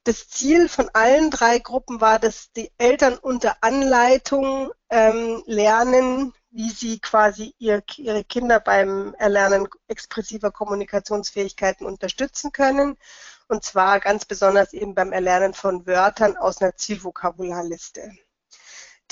Das 0.05 0.29
Ziel 0.29 0.69
von 0.69 0.91
allen 0.95 1.31
drei 1.31 1.61
Gruppen 1.61 2.01
war, 2.01 2.19
dass 2.19 2.51
die 2.53 2.73
Eltern 2.77 3.17
unter 3.19 3.57
Anleitung 3.61 4.73
ähm, 4.91 5.45
lernen, 5.47 6.35
wie 6.51 6.71
sie 6.71 6.99
quasi 6.99 7.55
ihr, 7.59 7.85
ihre 7.97 8.25
Kinder 8.25 8.59
beim 8.59 9.15
Erlernen 9.15 9.69
expressiver 9.87 10.51
Kommunikationsfähigkeiten 10.51 11.87
unterstützen 11.87 12.51
können. 12.51 12.99
Und 13.47 13.65
zwar 13.65 14.01
ganz 14.01 14.25
besonders 14.25 14.73
eben 14.73 14.95
beim 14.95 15.13
Erlernen 15.13 15.55
von 15.55 15.87
Wörtern 15.87 16.37
aus 16.37 16.61
einer 16.61 16.75
Zielvokabularliste. 16.75 18.11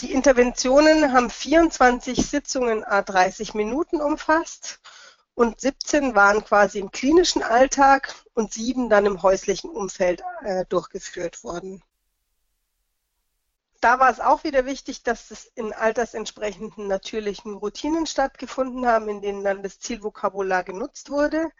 Die 0.00 0.12
Interventionen 0.12 1.12
haben 1.12 1.30
24 1.30 2.26
Sitzungen 2.26 2.82
a 2.82 3.02
30 3.02 3.54
Minuten 3.54 4.00
umfasst 4.00 4.80
und 5.40 5.60
17 5.60 6.14
waren 6.14 6.44
quasi 6.44 6.78
im 6.78 6.90
klinischen 6.90 7.42
Alltag 7.42 8.14
und 8.34 8.52
sieben 8.52 8.90
dann 8.90 9.06
im 9.06 9.22
häuslichen 9.22 9.70
Umfeld 9.70 10.22
äh, 10.44 10.66
durchgeführt 10.68 11.42
worden 11.42 11.82
da 13.80 13.98
war 13.98 14.10
es 14.10 14.20
auch 14.20 14.44
wieder 14.44 14.66
wichtig, 14.66 15.02
dass 15.02 15.30
es 15.30 15.46
in 15.54 15.72
altersentsprechenden 15.72 16.86
natürlichen 16.86 17.54
Routinen 17.54 18.06
stattgefunden 18.06 18.86
haben, 18.86 19.08
in 19.08 19.22
denen 19.22 19.42
dann 19.42 19.62
das 19.62 19.80
Zielvokabular 19.80 20.64
genutzt 20.64 21.10
wurde. 21.10 21.50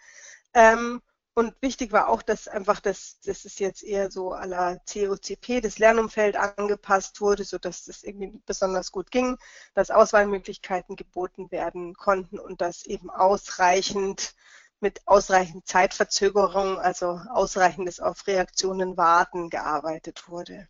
Ähm, 0.53 1.01
und 1.41 1.55
wichtig 1.63 1.91
war 1.93 2.11
auch, 2.11 2.21
dass 2.21 2.49
einfach 2.49 2.81
das, 2.81 3.19
das 3.25 3.47
ist 3.47 3.61
jetzt 3.61 3.83
eher 3.83 4.11
so 4.11 4.35
à 4.35 4.45
la 4.45 4.77
COCP, 4.77 5.63
das 5.63 5.79
Lernumfeld 5.79 6.37
angepasst 6.37 7.23
wurde, 7.23 7.45
sodass 7.45 7.87
das 7.87 8.03
irgendwie 8.03 8.39
besonders 8.45 8.93
gut 8.93 9.11
ging, 9.11 9.39
dass 9.73 9.91
Auswahlmöglichkeiten 9.91 10.97
geboten 10.97 11.51
werden 11.51 11.95
konnten 11.95 12.39
und 12.39 12.61
dass 12.61 12.85
eben 12.85 13.09
ausreichend 13.09 14.35
mit 14.81 15.01
ausreichend 15.07 15.67
Zeitverzögerung, 15.67 16.79
also 16.79 17.19
ausreichendes 17.33 18.01
auf 18.01 18.27
Reaktionen 18.27 18.99
warten, 18.99 19.49
gearbeitet 19.49 20.29
wurde. 20.29 20.69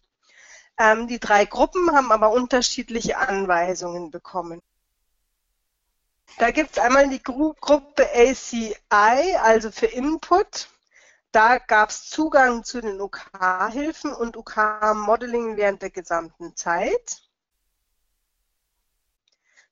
Ähm, 0.79 1.09
die 1.09 1.19
drei 1.19 1.47
Gruppen 1.47 1.91
haben 1.97 2.13
aber 2.13 2.31
unterschiedliche 2.31 3.19
Anweisungen 3.19 4.13
bekommen. 4.13 4.63
Da 6.38 6.51
gibt 6.51 6.73
es 6.73 6.79
einmal 6.79 7.09
die 7.09 7.23
Gru 7.23 7.55
Gruppe 7.61 8.09
ACI, 8.14 8.75
also 9.37 9.71
für 9.71 9.87
Input. 9.87 10.69
Da 11.33 11.59
gab 11.59 11.90
es 11.90 12.09
Zugang 12.09 12.64
zu 12.64 12.81
den 12.81 13.01
UK-Hilfen 13.01 14.12
und 14.12 14.37
UK-Modeling 14.37 15.57
während 15.57 15.83
der 15.83 15.90
gesamten 15.90 16.57
Zeit. 16.57 17.23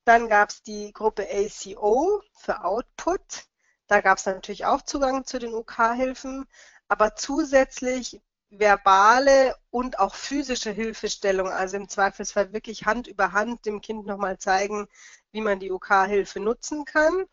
Dann 0.05 0.29
gab 0.29 0.51
es 0.51 0.63
die 0.63 0.93
Gruppe 0.93 1.27
ACO 1.31 2.23
für 2.35 2.65
Output. 2.65 3.47
Da 3.89 4.01
gab 4.01 4.19
es 4.19 4.27
natürlich 4.27 4.65
auch 4.67 4.83
Zugang 4.83 5.25
zu 5.25 5.39
den 5.39 5.53
UK-Hilfen, 5.55 6.47
aber 6.89 7.17
zusätzlich 7.17 8.21
verbale 8.51 9.55
und 9.71 9.99
auch 9.99 10.15
physische 10.15 10.71
Hilfestellung, 10.71 11.49
also 11.49 11.77
im 11.77 11.89
Zweifelsfall 11.89 12.53
wirklich 12.53 12.87
Hand 12.87 13.07
über 13.07 13.33
Hand 13.33 13.67
dem 13.67 13.81
Kind 13.81 14.07
nochmal 14.07 14.39
zeigen, 14.39 14.89
wie 15.33 15.41
man 15.41 15.61
die 15.61 15.71
OK-Hilfe 15.73 16.41
nutzen 16.41 16.85
kann. 16.85 17.27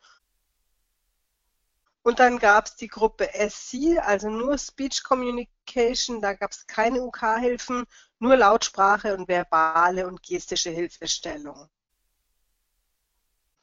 Und 2.04 2.20
dann 2.20 2.38
gab 2.38 2.68
es 2.68 2.76
die 2.76 2.88
Gruppe 2.88 3.30
SC, 3.34 3.98
also 4.00 4.30
nur 4.30 4.58
Speech 4.60 5.04
Communication, 5.04 6.22
da 6.22 6.34
gab 6.34 6.52
es 6.52 6.68
keine 6.68 7.02
UK-Hilfen, 7.02 7.86
nur 8.20 8.36
Lautsprache 8.36 9.16
und 9.18 9.28
verbale 9.28 10.06
und 10.06 10.22
gestische 10.22 10.70
Hilfestellung. 10.70 11.68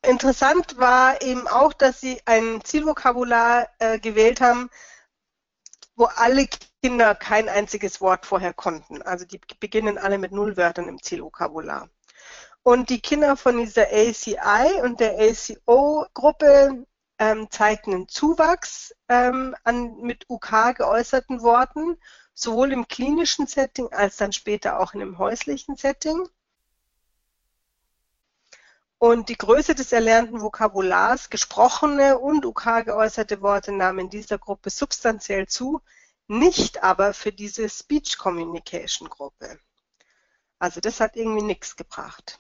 Interessant 0.05 0.77
war 0.79 1.23
eben 1.23 1.47
auch, 1.47 1.73
dass 1.73 2.01
sie 2.01 2.21
ein 2.25 2.65
Zielvokabular 2.65 3.69
äh, 3.79 4.01
gewählt 4.01 4.41
haben, 4.41 4.69
wo 6.03 6.07
alle 6.07 6.49
Kinder 6.83 7.15
kein 7.15 7.49
einziges 7.49 8.01
Wort 8.01 8.27
vorher 8.27 8.53
konnten. 8.53 9.03
Also 9.03 9.25
die 9.25 9.41
beginnen 9.61 9.99
alle 9.99 10.19
mit 10.19 10.33
Nullwörtern 10.33 10.89
im 10.89 11.01
Zielvokabular. 11.01 11.89
Und 12.65 12.91
die 12.91 13.01
Kinder 13.01 13.37
von 13.37 13.59
dieser 13.59 13.87
ACI 13.87 14.83
und 14.83 14.99
der 14.99 15.17
ACO-Gruppe 15.21 16.87
ähm, 17.21 17.49
zeigten 17.53 17.95
einen 17.95 18.09
Zuwachs 18.09 18.97
ähm, 19.09 19.55
an 19.63 19.97
mit 19.99 20.29
UK 20.29 20.75
geäußerten 20.75 21.41
Worten, 21.41 21.97
sowohl 22.35 22.73
im 22.73 22.89
klinischen 22.89 23.47
Setting 23.47 23.93
als 23.93 24.17
dann 24.17 24.33
später 24.33 24.81
auch 24.81 24.95
in 24.95 25.01
dem 25.01 25.19
häuslichen 25.19 25.77
Setting. 25.77 26.29
Und 29.03 29.29
die 29.31 29.37
Größe 29.37 29.75
des 29.75 29.91
erlernten 29.91 30.43
Vokabulars, 30.43 31.29
gesprochene 31.29 32.21
und 32.21 32.47
UK 32.47 32.85
geäußerte 32.85 33.41
Worte 33.41 33.73
nahmen 33.73 33.99
in 33.99 34.11
dieser 34.11 34.39
Gruppe 34.39 34.71
substanziell 34.71 35.49
zu, 35.49 35.81
nicht 36.29 36.85
aber 36.85 37.13
für 37.13 37.33
diese 37.33 37.69
Speech 37.69 38.17
Communication 38.17 39.09
Gruppe. 39.09 39.59
Also 40.61 40.81
das 40.81 41.01
hat 41.01 41.17
irgendwie 41.17 41.43
nichts 41.43 41.75
gebracht. 41.75 42.39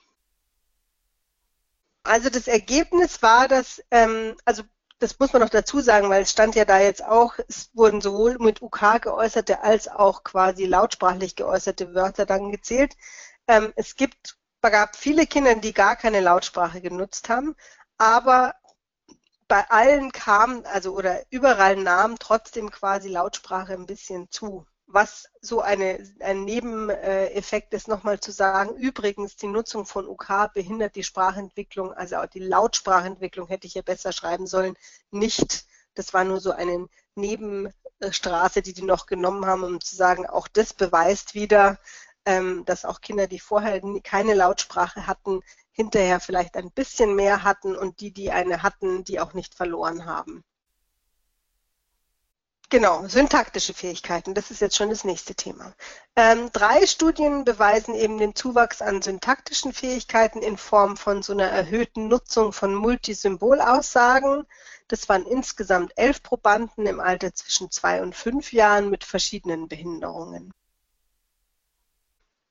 Also 2.04 2.30
das 2.30 2.46
Ergebnis 2.46 3.20
war, 3.22 3.48
dass, 3.48 3.82
ähm, 3.90 4.36
also 4.44 4.62
das 5.00 5.18
muss 5.18 5.32
man 5.32 5.42
noch 5.42 5.50
dazu 5.50 5.80
sagen, 5.80 6.10
weil 6.10 6.22
es 6.22 6.30
stand 6.30 6.54
ja 6.54 6.64
da 6.64 6.78
jetzt 6.78 7.04
auch, 7.04 7.40
es 7.48 7.70
wurden 7.74 8.00
sowohl 8.00 8.38
mit 8.38 8.62
UK 8.62 9.02
geäußerte 9.02 9.64
als 9.64 9.88
auch 9.88 10.22
quasi 10.22 10.66
lautsprachlich 10.66 11.34
geäußerte 11.34 11.92
Wörter 11.92 12.24
dann 12.24 12.52
gezählt. 12.52 12.96
Ähm, 13.48 13.72
es 13.74 13.96
gibt 13.96 14.36
gab 14.70 14.96
viele 14.96 15.26
Kinder, 15.26 15.54
die 15.56 15.72
gar 15.72 15.96
keine 15.96 16.20
Lautsprache 16.20 16.80
genutzt 16.80 17.28
haben, 17.28 17.56
aber 17.98 18.54
bei 19.48 19.68
allen 19.70 20.12
kam, 20.12 20.64
also 20.64 20.96
oder 20.96 21.22
überall 21.30 21.76
nahm 21.76 22.18
trotzdem 22.18 22.70
quasi 22.70 23.08
Lautsprache 23.08 23.74
ein 23.74 23.86
bisschen 23.86 24.30
zu. 24.30 24.66
Was 24.86 25.28
so 25.42 25.60
eine, 25.60 25.98
ein 26.20 26.44
Nebeneffekt 26.44 27.74
ist, 27.74 27.86
nochmal 27.88 28.18
zu 28.20 28.30
sagen, 28.32 28.76
übrigens, 28.76 29.36
die 29.36 29.48
Nutzung 29.48 29.84
von 29.84 30.06
UK 30.06 30.52
behindert 30.54 30.96
die 30.96 31.04
Sprachentwicklung, 31.04 31.92
also 31.92 32.16
auch 32.16 32.26
die 32.26 32.40
Lautsprachentwicklung 32.40 33.46
hätte 33.48 33.66
ich 33.66 33.74
ja 33.74 33.82
besser 33.82 34.12
schreiben 34.12 34.46
sollen, 34.46 34.74
nicht. 35.10 35.66
Das 35.94 36.14
war 36.14 36.24
nur 36.24 36.40
so 36.40 36.52
eine 36.52 36.88
Nebenstraße, 37.14 38.62
die 38.62 38.72
die 38.72 38.82
noch 38.82 39.04
genommen 39.06 39.44
haben, 39.44 39.64
um 39.64 39.80
zu 39.82 39.94
sagen, 39.96 40.26
auch 40.26 40.48
das 40.48 40.72
beweist 40.72 41.34
wieder, 41.34 41.78
ähm, 42.26 42.64
dass 42.64 42.84
auch 42.84 43.00
Kinder, 43.00 43.26
die 43.26 43.40
vorher 43.40 43.80
keine 44.02 44.34
Lautsprache 44.34 45.06
hatten, 45.06 45.40
hinterher 45.72 46.20
vielleicht 46.20 46.56
ein 46.56 46.70
bisschen 46.70 47.14
mehr 47.14 47.42
hatten 47.44 47.76
und 47.76 48.00
die, 48.00 48.12
die 48.12 48.30
eine 48.30 48.62
hatten, 48.62 49.04
die 49.04 49.20
auch 49.20 49.34
nicht 49.34 49.54
verloren 49.54 50.06
haben. 50.06 50.44
Genau, 52.72 53.06
syntaktische 53.06 53.74
Fähigkeiten, 53.74 54.32
das 54.32 54.50
ist 54.50 54.62
jetzt 54.62 54.76
schon 54.76 54.88
das 54.88 55.04
nächste 55.04 55.34
Thema. 55.34 55.74
Ähm, 56.16 56.48
drei 56.54 56.86
Studien 56.86 57.44
beweisen 57.44 57.94
eben 57.94 58.16
den 58.16 58.34
Zuwachs 58.34 58.80
an 58.80 59.02
syntaktischen 59.02 59.74
Fähigkeiten 59.74 60.40
in 60.40 60.56
Form 60.56 60.96
von 60.96 61.22
so 61.22 61.34
einer 61.34 61.48
erhöhten 61.48 62.08
Nutzung 62.08 62.54
von 62.54 62.74
Multisymbolaussagen. 62.74 64.46
Das 64.88 65.06
waren 65.10 65.26
insgesamt 65.26 65.92
elf 65.96 66.22
Probanden 66.22 66.86
im 66.86 66.98
Alter 66.98 67.34
zwischen 67.34 67.70
zwei 67.70 68.00
und 68.00 68.16
fünf 68.16 68.54
Jahren 68.54 68.88
mit 68.88 69.04
verschiedenen 69.04 69.68
Behinderungen. 69.68 70.50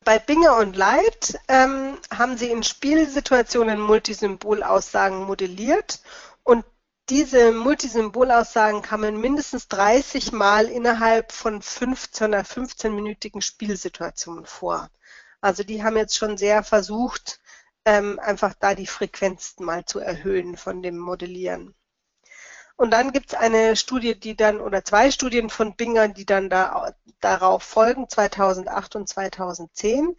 Bei 0.03 0.17
Binger 0.17 0.57
und 0.57 0.75
Light 0.75 1.39
ähm, 1.47 1.95
haben 2.11 2.35
sie 2.35 2.49
in 2.49 2.63
Spielsituationen 2.63 3.79
Multisymbolaussagen 3.79 5.23
modelliert 5.25 6.01
und 6.43 6.65
diese 7.09 7.51
Multisymbolaussagen 7.51 8.81
kamen 8.81 9.21
mindestens 9.21 9.67
30 9.67 10.31
Mal 10.31 10.65
innerhalb 10.65 11.31
von 11.31 11.61
15 11.61 12.29
oder 12.29 12.41
15-minütigen 12.41 13.41
Spielsituationen 13.41 14.47
vor. 14.47 14.89
Also 15.39 15.63
die 15.63 15.83
haben 15.83 15.97
jetzt 15.97 16.17
schon 16.17 16.35
sehr 16.35 16.63
versucht, 16.63 17.39
ähm, 17.85 18.17
einfach 18.17 18.55
da 18.55 18.73
die 18.73 18.87
Frequenzen 18.87 19.65
mal 19.65 19.85
zu 19.85 19.99
erhöhen 19.99 20.57
von 20.57 20.81
dem 20.81 20.97
Modellieren. 20.97 21.75
Und 22.81 22.89
dann 22.89 23.11
gibt 23.11 23.31
es 23.31 23.37
eine 23.37 23.75
Studie, 23.75 24.19
die 24.19 24.35
dann, 24.35 24.59
oder 24.59 24.83
zwei 24.83 25.11
Studien 25.11 25.51
von 25.51 25.75
Binger, 25.75 26.07
die 26.07 26.25
dann 26.25 26.49
da, 26.49 26.95
darauf 27.19 27.61
folgen, 27.61 28.09
2008 28.09 28.95
und 28.95 29.07
2010. 29.07 30.15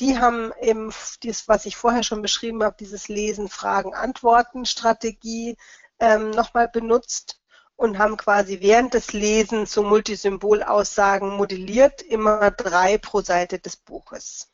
Die 0.00 0.18
haben 0.18 0.50
eben 0.62 0.94
das, 1.22 1.46
was 1.46 1.66
ich 1.66 1.76
vorher 1.76 2.02
schon 2.02 2.22
beschrieben 2.22 2.64
habe, 2.64 2.74
dieses 2.80 3.08
Lesen, 3.08 3.50
Fragen, 3.50 3.92
Antworten, 3.92 4.64
Strategie 4.64 5.58
ähm, 6.00 6.30
nochmal 6.30 6.68
benutzt 6.68 7.38
und 7.76 7.98
haben 7.98 8.16
quasi 8.16 8.60
während 8.62 8.94
des 8.94 9.12
Lesens 9.12 9.72
so 9.72 9.82
Multisymbolaussagen 9.82 11.28
modelliert, 11.28 12.00
immer 12.00 12.50
drei 12.50 12.96
pro 12.96 13.20
Seite 13.20 13.58
des 13.58 13.76
Buches. 13.76 14.48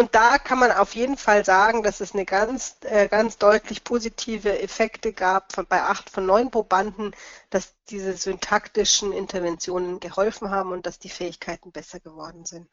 Und 0.00 0.14
da 0.14 0.38
kann 0.38 0.58
man 0.58 0.72
auf 0.72 0.94
jeden 0.94 1.18
Fall 1.18 1.44
sagen, 1.44 1.82
dass 1.82 2.00
es 2.00 2.14
eine 2.14 2.24
ganz, 2.24 2.76
äh, 2.84 3.06
ganz 3.06 3.36
deutlich 3.36 3.84
positive 3.84 4.58
Effekte 4.62 5.12
gab 5.12 5.52
von, 5.52 5.66
bei 5.66 5.82
acht 5.82 6.08
von 6.08 6.24
neun 6.24 6.50
Probanden, 6.50 7.14
dass 7.50 7.74
diese 7.90 8.16
syntaktischen 8.16 9.12
Interventionen 9.12 10.00
geholfen 10.00 10.48
haben 10.48 10.72
und 10.72 10.86
dass 10.86 10.98
die 10.98 11.10
Fähigkeiten 11.10 11.70
besser 11.70 12.00
geworden 12.00 12.46
sind. 12.46 12.66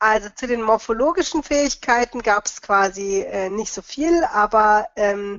Also 0.00 0.28
zu 0.30 0.48
den 0.48 0.60
morphologischen 0.60 1.44
Fähigkeiten 1.44 2.22
gab 2.22 2.46
es 2.46 2.60
quasi 2.60 3.20
äh, 3.20 3.48
nicht 3.48 3.72
so 3.72 3.80
viel, 3.80 4.24
aber 4.24 4.88
ähm, 4.96 5.38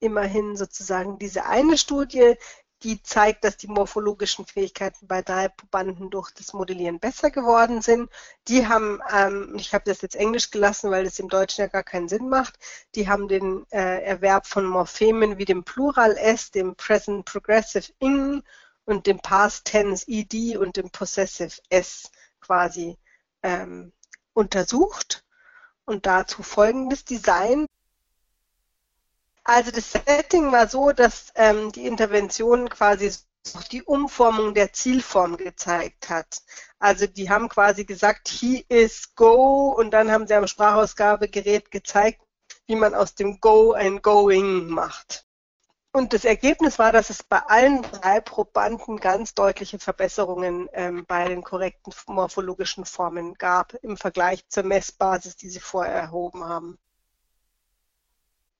immerhin 0.00 0.56
sozusagen 0.56 1.20
diese 1.20 1.46
eine 1.46 1.78
Studie, 1.78 2.34
die 2.82 3.02
zeigt, 3.02 3.44
dass 3.44 3.56
die 3.56 3.68
morphologischen 3.68 4.44
Fähigkeiten 4.44 5.06
bei 5.06 5.22
drei 5.22 5.48
Probanden 5.48 6.10
durch 6.10 6.30
das 6.32 6.52
Modellieren 6.52 7.00
besser 7.00 7.30
geworden 7.30 7.80
sind. 7.80 8.10
Die 8.48 8.66
haben, 8.68 9.00
ähm, 9.12 9.54
ich 9.58 9.72
habe 9.72 9.84
das 9.86 10.02
jetzt 10.02 10.16
Englisch 10.16 10.50
gelassen, 10.50 10.90
weil 10.90 11.04
das 11.04 11.18
im 11.18 11.28
Deutschen 11.28 11.62
ja 11.62 11.66
gar 11.68 11.82
keinen 11.82 12.08
Sinn 12.08 12.28
macht, 12.28 12.58
die 12.94 13.08
haben 13.08 13.28
den 13.28 13.66
äh, 13.70 14.02
Erwerb 14.02 14.46
von 14.46 14.66
Morphemen 14.66 15.38
wie 15.38 15.46
dem 15.46 15.64
Plural 15.64 16.16
S, 16.16 16.50
dem 16.50 16.76
Present 16.76 17.24
Progressive 17.24 17.92
ing 17.98 18.42
und 18.84 19.06
dem 19.06 19.18
Past 19.20 19.64
Tense 19.64 20.04
ed 20.06 20.56
und 20.56 20.76
dem 20.76 20.90
Possessive 20.90 21.60
s 21.70 22.10
quasi 22.40 22.98
ähm, 23.42 23.92
untersucht 24.32 25.24
und 25.84 26.06
dazu 26.06 26.42
folgendes 26.42 27.04
Design. 27.04 27.66
Also 29.48 29.70
das 29.70 29.92
Setting 29.92 30.50
war 30.50 30.66
so, 30.66 30.90
dass 30.90 31.32
ähm, 31.36 31.70
die 31.70 31.86
Intervention 31.86 32.68
quasi 32.68 33.12
die 33.70 33.84
Umformung 33.84 34.54
der 34.54 34.72
Zielform 34.72 35.36
gezeigt 35.36 36.08
hat. 36.08 36.42
Also 36.80 37.06
die 37.06 37.30
haben 37.30 37.48
quasi 37.48 37.84
gesagt, 37.84 38.26
he 38.26 38.66
is 38.68 39.14
go 39.14 39.68
und 39.68 39.92
dann 39.92 40.10
haben 40.10 40.26
sie 40.26 40.34
am 40.34 40.48
Sprachausgabegerät 40.48 41.70
gezeigt, 41.70 42.20
wie 42.66 42.74
man 42.74 42.96
aus 42.96 43.14
dem 43.14 43.38
go 43.38 43.72
ein 43.72 44.02
going 44.02 44.66
macht. 44.66 45.24
Und 45.92 46.12
das 46.12 46.24
Ergebnis 46.24 46.80
war, 46.80 46.90
dass 46.90 47.08
es 47.10 47.22
bei 47.22 47.38
allen 47.38 47.82
drei 47.82 48.20
Probanden 48.20 48.96
ganz 48.96 49.32
deutliche 49.32 49.78
Verbesserungen 49.78 50.68
ähm, 50.72 51.06
bei 51.06 51.28
den 51.28 51.44
korrekten 51.44 51.92
morphologischen 52.08 52.84
Formen 52.84 53.34
gab 53.34 53.74
im 53.74 53.96
Vergleich 53.96 54.48
zur 54.48 54.64
Messbasis, 54.64 55.36
die 55.36 55.50
sie 55.50 55.60
vorher 55.60 55.94
erhoben 55.94 56.44
haben. 56.44 56.78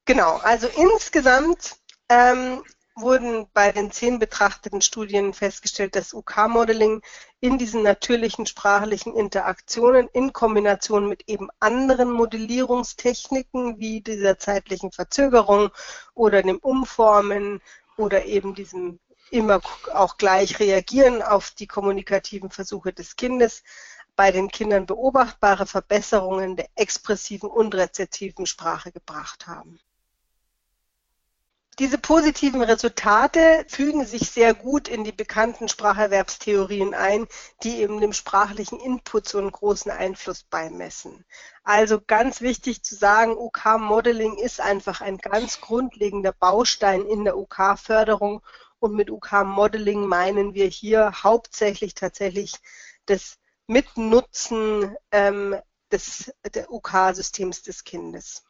Genau, 0.06 0.36
also 0.36 0.68
insgesamt 0.68 1.76
ähm, 2.08 2.62
wurden 2.94 3.48
bei 3.52 3.72
den 3.72 3.90
zehn 3.90 4.20
betrachteten 4.20 4.80
Studien 4.80 5.34
festgestellt, 5.34 5.96
dass 5.96 6.14
UK-Modeling 6.14 7.02
in 7.40 7.58
diesen 7.58 7.82
natürlichen 7.82 8.46
sprachlichen 8.46 9.16
Interaktionen 9.16 10.08
in 10.12 10.32
Kombination 10.32 11.08
mit 11.08 11.28
eben 11.28 11.48
anderen 11.58 12.12
Modellierungstechniken 12.12 13.80
wie 13.80 14.00
dieser 14.00 14.38
zeitlichen 14.38 14.92
Verzögerung 14.92 15.70
oder 16.14 16.40
dem 16.40 16.58
Umformen 16.58 17.60
oder 17.96 18.26
eben 18.26 18.54
diesem 18.54 19.00
immer 19.32 19.60
auch 19.92 20.18
gleich 20.18 20.60
reagieren 20.60 21.20
auf 21.20 21.50
die 21.50 21.66
kommunikativen 21.66 22.50
Versuche 22.50 22.92
des 22.92 23.16
Kindes 23.16 23.64
bei 24.14 24.30
den 24.30 24.48
Kindern 24.52 24.86
beobachtbare 24.86 25.66
Verbesserungen 25.66 26.54
der 26.54 26.68
expressiven 26.76 27.50
und 27.50 27.74
rezeptiven 27.74 28.46
Sprache 28.46 28.92
gebracht 28.92 29.48
haben. 29.48 29.80
Diese 31.78 31.98
positiven 31.98 32.62
Resultate 32.62 33.66
fügen 33.68 34.06
sich 34.06 34.30
sehr 34.30 34.54
gut 34.54 34.88
in 34.88 35.04
die 35.04 35.12
bekannten 35.12 35.68
Spracherwerbstheorien 35.68 36.94
ein, 36.94 37.26
die 37.62 37.82
eben 37.82 38.00
dem 38.00 38.14
sprachlichen 38.14 38.80
Input 38.80 39.28
so 39.28 39.36
einen 39.36 39.52
großen 39.52 39.90
Einfluss 39.90 40.42
beimessen. 40.42 41.26
Also 41.64 42.00
ganz 42.00 42.40
wichtig 42.40 42.82
zu 42.82 42.94
sagen, 42.94 43.36
UK-Modeling 43.36 44.38
ist 44.38 44.58
einfach 44.58 45.02
ein 45.02 45.18
ganz 45.18 45.60
grundlegender 45.60 46.32
Baustein 46.32 47.02
in 47.04 47.24
der 47.24 47.36
UK-Förderung 47.36 48.40
und 48.78 48.94
mit 48.94 49.10
UK-Modeling 49.10 50.06
meinen 50.06 50.54
wir 50.54 50.68
hier 50.68 51.24
hauptsächlich 51.24 51.92
tatsächlich 51.92 52.54
das 53.04 53.36
Mitnutzen 53.66 54.96
ähm, 55.12 55.56
des 55.92 56.32
UK-Systems 56.70 57.60
des 57.60 57.84
Kindes. 57.84 58.45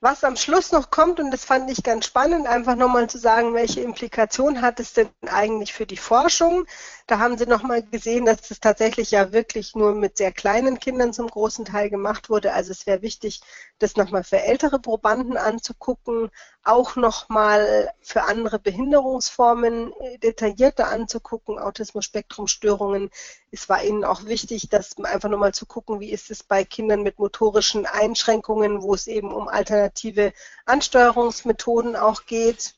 Was 0.00 0.22
am 0.22 0.36
Schluss 0.36 0.70
noch 0.70 0.90
kommt, 0.90 1.18
und 1.18 1.32
das 1.32 1.44
fand 1.44 1.68
ich 1.72 1.82
ganz 1.82 2.06
spannend, 2.06 2.46
einfach 2.46 2.76
nochmal 2.76 3.10
zu 3.10 3.18
sagen, 3.18 3.52
welche 3.54 3.80
Implikation 3.80 4.62
hat 4.62 4.78
es 4.78 4.92
denn 4.92 5.08
eigentlich 5.26 5.72
für 5.72 5.86
die 5.86 5.96
Forschung? 5.96 6.66
Da 7.08 7.18
haben 7.18 7.36
sie 7.36 7.46
nochmal 7.46 7.82
gesehen, 7.82 8.24
dass 8.24 8.42
das 8.42 8.60
tatsächlich 8.60 9.10
ja 9.10 9.32
wirklich 9.32 9.74
nur 9.74 9.96
mit 9.96 10.16
sehr 10.16 10.30
kleinen 10.30 10.78
Kindern 10.78 11.12
zum 11.12 11.26
großen 11.26 11.64
Teil 11.64 11.90
gemacht 11.90 12.30
wurde. 12.30 12.52
Also 12.52 12.70
es 12.70 12.86
wäre 12.86 13.02
wichtig, 13.02 13.40
das 13.80 13.96
nochmal 13.96 14.22
für 14.22 14.40
ältere 14.40 14.78
Probanden 14.78 15.36
anzugucken, 15.36 16.30
auch 16.64 16.96
nochmal 16.96 17.92
für 18.00 18.24
andere 18.24 18.58
Behinderungsformen 18.58 19.92
äh, 19.92 20.18
detaillierter 20.18 20.88
anzugucken, 20.88 21.58
Autismus-Spektrum-Störungen. 21.58 23.10
Es 23.50 23.68
war 23.68 23.82
ihnen 23.82 24.04
auch 24.04 24.26
wichtig, 24.26 24.68
das 24.68 24.96
einfach 24.98 25.28
nochmal 25.28 25.54
zu 25.54 25.66
gucken, 25.66 26.00
wie 26.00 26.10
ist 26.10 26.30
es 26.30 26.42
bei 26.42 26.64
Kindern 26.64 27.02
mit 27.02 27.18
motorischen 27.18 27.86
Einschränkungen, 27.86 28.82
wo 28.82 28.94
es 28.94 29.06
eben 29.06 29.32
um 29.32 29.48
alternative 29.48 30.32
Ansteuerungsmethoden 30.66 31.96
auch 31.96 32.26
geht. 32.26 32.74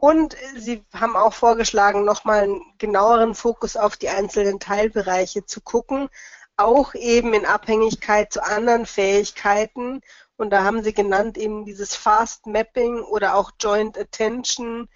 Und 0.00 0.36
Sie 0.56 0.84
haben 0.92 1.16
auch 1.16 1.34
vorgeschlagen, 1.34 2.04
nochmal 2.04 2.44
einen 2.44 2.62
genaueren 2.78 3.34
Fokus 3.34 3.76
auf 3.76 3.96
die 3.96 4.08
einzelnen 4.08 4.60
Teilbereiche 4.60 5.44
zu 5.44 5.60
gucken, 5.60 6.08
auch 6.58 6.94
eben 6.94 7.32
in 7.34 7.46
Abhängigkeit 7.46 8.32
zu 8.32 8.42
anderen 8.42 8.84
Fähigkeiten 8.84 10.02
und 10.36 10.50
da 10.50 10.62
haben 10.62 10.82
sie 10.82 10.92
genannt 10.92 11.36
eben 11.36 11.64
dieses 11.64 11.96
Fast 11.96 12.46
Mapping 12.46 13.00
oder 13.00 13.34
auch 13.34 13.52
Joint 13.60 13.98
Attention, 13.98 14.88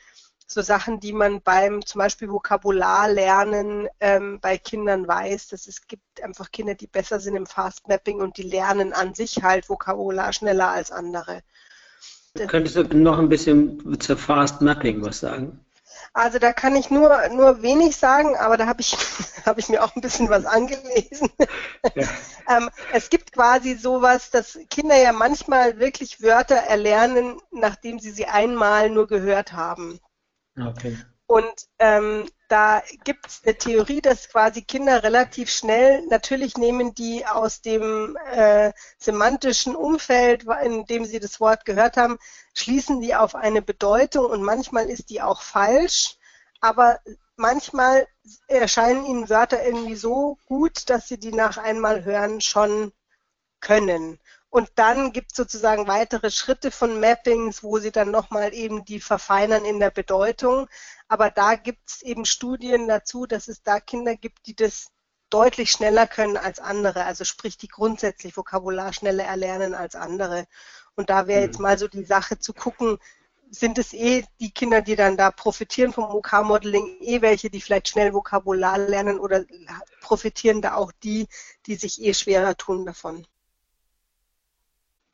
so 0.47 0.63
Sachen, 0.63 1.01
die 1.01 1.13
man 1.13 1.41
beim 1.41 1.85
zum 1.85 1.99
Beispiel 1.99 2.29
Vokabularlernen 2.29 3.89
ähm, 4.01 4.39
bei 4.41 4.59
Kindern 4.59 5.09
weiß, 5.09 5.49
dass 5.49 5.67
es 5.67 5.87
gibt 5.87 6.23
einfach 6.23 6.51
Kinder, 6.51 6.75
die 6.75 6.87
besser 6.87 7.19
sind 7.19 7.37
im 7.37 7.47
Fast 7.47 7.89
Mapping 7.89 8.21
und 8.21 8.37
die 8.37 8.43
lernen 8.43 8.93
an 8.93 9.15
sich 9.15 9.43
halt 9.43 9.69
Vokabular 9.69 10.33
schneller 10.33 10.69
als 10.69 10.93
andere. 10.93 11.43
Könntest 12.35 12.77
du 12.77 12.83
noch 12.97 13.19
ein 13.19 13.29
bisschen 13.29 14.01
zur 14.01 14.17
Fast 14.17 14.61
Mapping 14.61 15.05
was 15.05 15.21
sagen? 15.21 15.65
Also 16.15 16.39
da 16.39 16.53
kann 16.53 16.77
ich 16.77 16.91
nur, 16.91 17.29
nur 17.31 17.63
wenig 17.63 17.97
sagen, 17.97 18.37
aber 18.37 18.59
da 18.59 18.67
habe 18.67 18.83
ich, 18.83 18.93
hab 19.47 19.59
ich 19.59 19.69
mir 19.69 19.83
auch 19.83 19.97
ein 19.97 20.03
bisschen 20.03 20.29
was 20.29 20.45
angelesen. 20.45 21.31
Ja. 21.95 22.09
ähm, 22.57 22.71
es 22.93 23.09
gibt 23.09 23.33
quasi 23.33 23.75
sowas, 23.75 24.31
dass 24.31 24.59
Kinder 24.69 24.97
ja 24.97 25.13
manchmal 25.13 25.79
wirklich 25.79 26.21
Wörter 26.21 26.57
erlernen, 26.57 27.41
nachdem 27.51 27.99
sie 27.99 28.11
sie 28.11 28.27
einmal 28.27 28.91
nur 28.91 29.07
gehört 29.07 29.55
haben. 29.55 30.01
Okay. 30.61 30.99
Und 31.27 31.67
ähm, 31.79 32.29
da 32.53 32.83
gibt 33.05 33.27
es 33.29 33.41
eine 33.45 33.57
Theorie, 33.57 34.03
dass 34.03 34.29
quasi 34.29 34.61
Kinder 34.61 35.03
relativ 35.03 35.51
schnell, 35.51 36.07
natürlich 36.09 36.59
nehmen 36.59 36.95
die 36.95 37.25
aus 37.27 37.63
dem 37.63 38.19
äh, 38.31 38.75
semantischen 38.99 39.75
Umfeld, 39.75 40.45
in 40.63 40.85
dem 40.85 41.07
sie 41.07 41.19
das 41.19 41.41
Wort 41.41 41.65
gehört 41.65 41.97
haben, 41.97 42.19
schließen 42.53 43.01
die 43.01 43.15
auf 43.15 43.35
eine 43.35 43.63
Bedeutung 43.63 44.27
und 44.27 44.43
manchmal 44.43 44.91
ist 44.91 45.09
die 45.09 45.23
auch 45.23 45.41
falsch, 45.41 46.19
aber 46.61 47.01
manchmal 47.37 48.07
erscheinen 48.49 49.07
ihnen 49.07 49.31
Wörter 49.31 49.65
irgendwie 49.65 49.97
so 49.97 50.37
gut, 50.45 50.91
dass 50.91 51.09
sie 51.09 51.19
die 51.19 51.33
nach 51.33 51.57
einmal 51.57 52.05
hören 52.05 52.43
schon 52.43 52.93
können. 53.61 54.19
Und 54.53 54.71
dann 54.75 55.15
gibt 55.15 55.33
es 55.33 55.39
sozusagen 55.39 55.89
weitere 55.89 56.31
Schritte 56.31 56.71
von 56.71 57.01
Mappings, 57.01 57.63
wo 57.63 57.79
sie 57.79 57.91
dann 57.91 58.11
nochmal 58.11 58.53
eben 58.53 58.85
die 58.85 59.01
verfeinern 59.01 59.65
in 59.65 59.81
der 59.81 59.89
Bedeutung. 59.91 60.69
Aber 61.13 61.31
da 61.31 61.57
gibt 61.57 61.91
es 61.91 62.01
eben 62.01 62.25
Studien 62.25 62.89
dazu, 62.89 63.27
dass 63.27 63.47
es 63.47 63.63
da 63.63 63.81
Kinder 63.81 64.17
gibt, 64.17 64.47
die 64.47 64.57
das 64.57 64.87
deutlich 65.29 65.71
schneller 65.71 66.07
können 66.07 66.39
als 66.39 66.59
andere. 66.59 67.05
Also 67.05 67.25
sprich, 67.25 67.59
die 67.59 67.69
grundsätzlich 67.69 68.35
Vokabular 68.35 68.95
schneller 68.95 69.25
erlernen 69.25 69.75
als 69.75 69.95
andere. 69.95 70.47
Und 70.95 71.11
da 71.11 71.27
wäre 71.27 71.43
jetzt 71.43 71.59
mhm. 71.59 71.65
mal 71.65 71.79
so 71.79 71.87
die 71.87 72.05
Sache 72.05 72.39
zu 72.39 72.55
gucken, 72.55 72.97
sind 73.51 73.77
es 73.77 73.93
eh 73.93 74.25
die 74.41 74.53
Kinder, 74.53 74.81
die 74.81 74.97
dann 74.97 75.19
da 75.19 75.31
profitieren 75.31 75.93
vom 75.93 76.05
OK-Modeling, 76.05 77.03
eh 77.03 77.21
welche, 77.21 77.51
die 77.51 77.61
vielleicht 77.61 77.89
schnell 77.89 78.15
Vokabular 78.15 78.79
lernen 78.79 79.21
oder 79.21 79.45
profitieren 80.01 80.63
da 80.63 80.77
auch 80.77 80.93
die, 81.03 81.29
die 81.67 81.75
sich 81.75 82.01
eh 82.01 82.15
schwerer 82.15 82.57
tun 82.57 82.87
davon? 82.87 83.27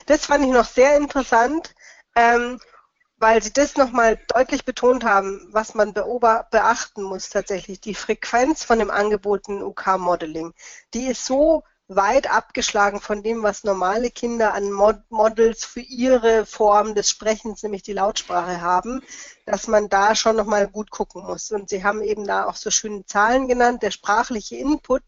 Das 0.06 0.26
fand 0.26 0.44
ich 0.44 0.52
noch 0.52 0.64
sehr 0.64 0.96
interessant. 0.96 1.74
ähm, 2.14 2.60
weil 3.18 3.42
sie 3.42 3.52
das 3.52 3.76
nochmal 3.76 4.18
deutlich 4.28 4.64
betont 4.64 5.04
haben, 5.04 5.48
was 5.50 5.74
man 5.74 5.92
beachten 5.92 7.02
muss 7.02 7.30
tatsächlich. 7.30 7.80
Die 7.80 7.94
Frequenz 7.94 8.64
von 8.64 8.78
dem 8.78 8.90
angebotenen 8.90 9.62
UK-Modeling, 9.62 10.54
die 10.94 11.06
ist 11.06 11.24
so 11.24 11.64
weit 11.88 12.30
abgeschlagen 12.30 13.00
von 13.00 13.22
dem, 13.22 13.42
was 13.42 13.64
normale 13.64 14.10
Kinder 14.10 14.52
an 14.52 14.70
Mod 14.70 14.98
Models 15.08 15.64
für 15.64 15.80
ihre 15.80 16.44
Form 16.44 16.94
des 16.94 17.08
Sprechens, 17.08 17.62
nämlich 17.62 17.82
die 17.82 17.94
Lautsprache 17.94 18.60
haben, 18.60 19.02
dass 19.46 19.68
man 19.68 19.88
da 19.88 20.14
schon 20.14 20.36
nochmal 20.36 20.68
gut 20.68 20.90
gucken 20.90 21.24
muss. 21.24 21.50
Und 21.50 21.70
Sie 21.70 21.82
haben 21.82 22.02
eben 22.02 22.26
da 22.26 22.44
auch 22.44 22.56
so 22.56 22.70
schöne 22.70 23.06
Zahlen 23.06 23.48
genannt. 23.48 23.82
Der 23.82 23.90
sprachliche 23.90 24.56
Input 24.56 25.02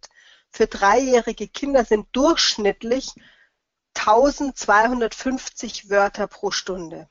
für 0.50 0.66
dreijährige 0.66 1.48
Kinder 1.48 1.84
sind 1.84 2.08
durchschnittlich 2.12 3.12
1250 3.94 5.90
Wörter 5.90 6.26
pro 6.28 6.50
Stunde. 6.50 7.08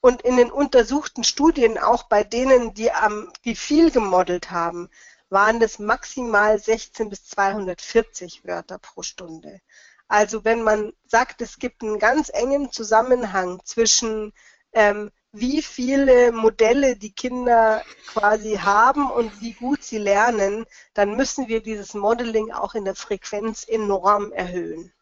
Und 0.00 0.22
in 0.22 0.36
den 0.36 0.50
untersuchten 0.50 1.24
Studien, 1.24 1.78
auch 1.78 2.04
bei 2.04 2.24
denen, 2.24 2.72
die, 2.74 2.90
am, 2.90 3.32
die 3.44 3.54
viel 3.54 3.90
gemodelt 3.90 4.50
haben, 4.50 4.88
waren 5.28 5.60
das 5.60 5.78
maximal 5.78 6.58
16 6.58 7.10
bis 7.10 7.26
240 7.26 8.44
Wörter 8.44 8.78
pro 8.78 9.02
Stunde. 9.02 9.60
Also 10.08 10.44
wenn 10.44 10.62
man 10.62 10.92
sagt, 11.06 11.40
es 11.40 11.58
gibt 11.58 11.82
einen 11.82 11.98
ganz 11.98 12.30
engen 12.30 12.72
Zusammenhang 12.72 13.60
zwischen 13.64 14.32
ähm, 14.72 15.10
wie 15.32 15.62
viele 15.62 16.32
Modelle 16.32 16.96
die 16.96 17.12
Kinder 17.12 17.84
quasi 18.08 18.56
haben 18.56 19.08
und 19.08 19.40
wie 19.40 19.52
gut 19.52 19.84
sie 19.84 19.98
lernen, 19.98 20.66
dann 20.94 21.16
müssen 21.16 21.46
wir 21.46 21.62
dieses 21.62 21.94
Modeling 21.94 22.50
auch 22.50 22.74
in 22.74 22.84
der 22.84 22.96
Frequenz 22.96 23.64
enorm 23.68 24.32
erhöhen. 24.32 24.92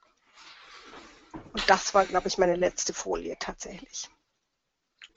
Und 1.55 1.71
das 1.71 1.95
war, 1.95 2.05
glaube 2.05 2.29
ich, 2.29 2.37
meine 2.37 2.57
letzte 2.57 2.93
Folie 2.93 3.37
tatsächlich. 3.39 4.11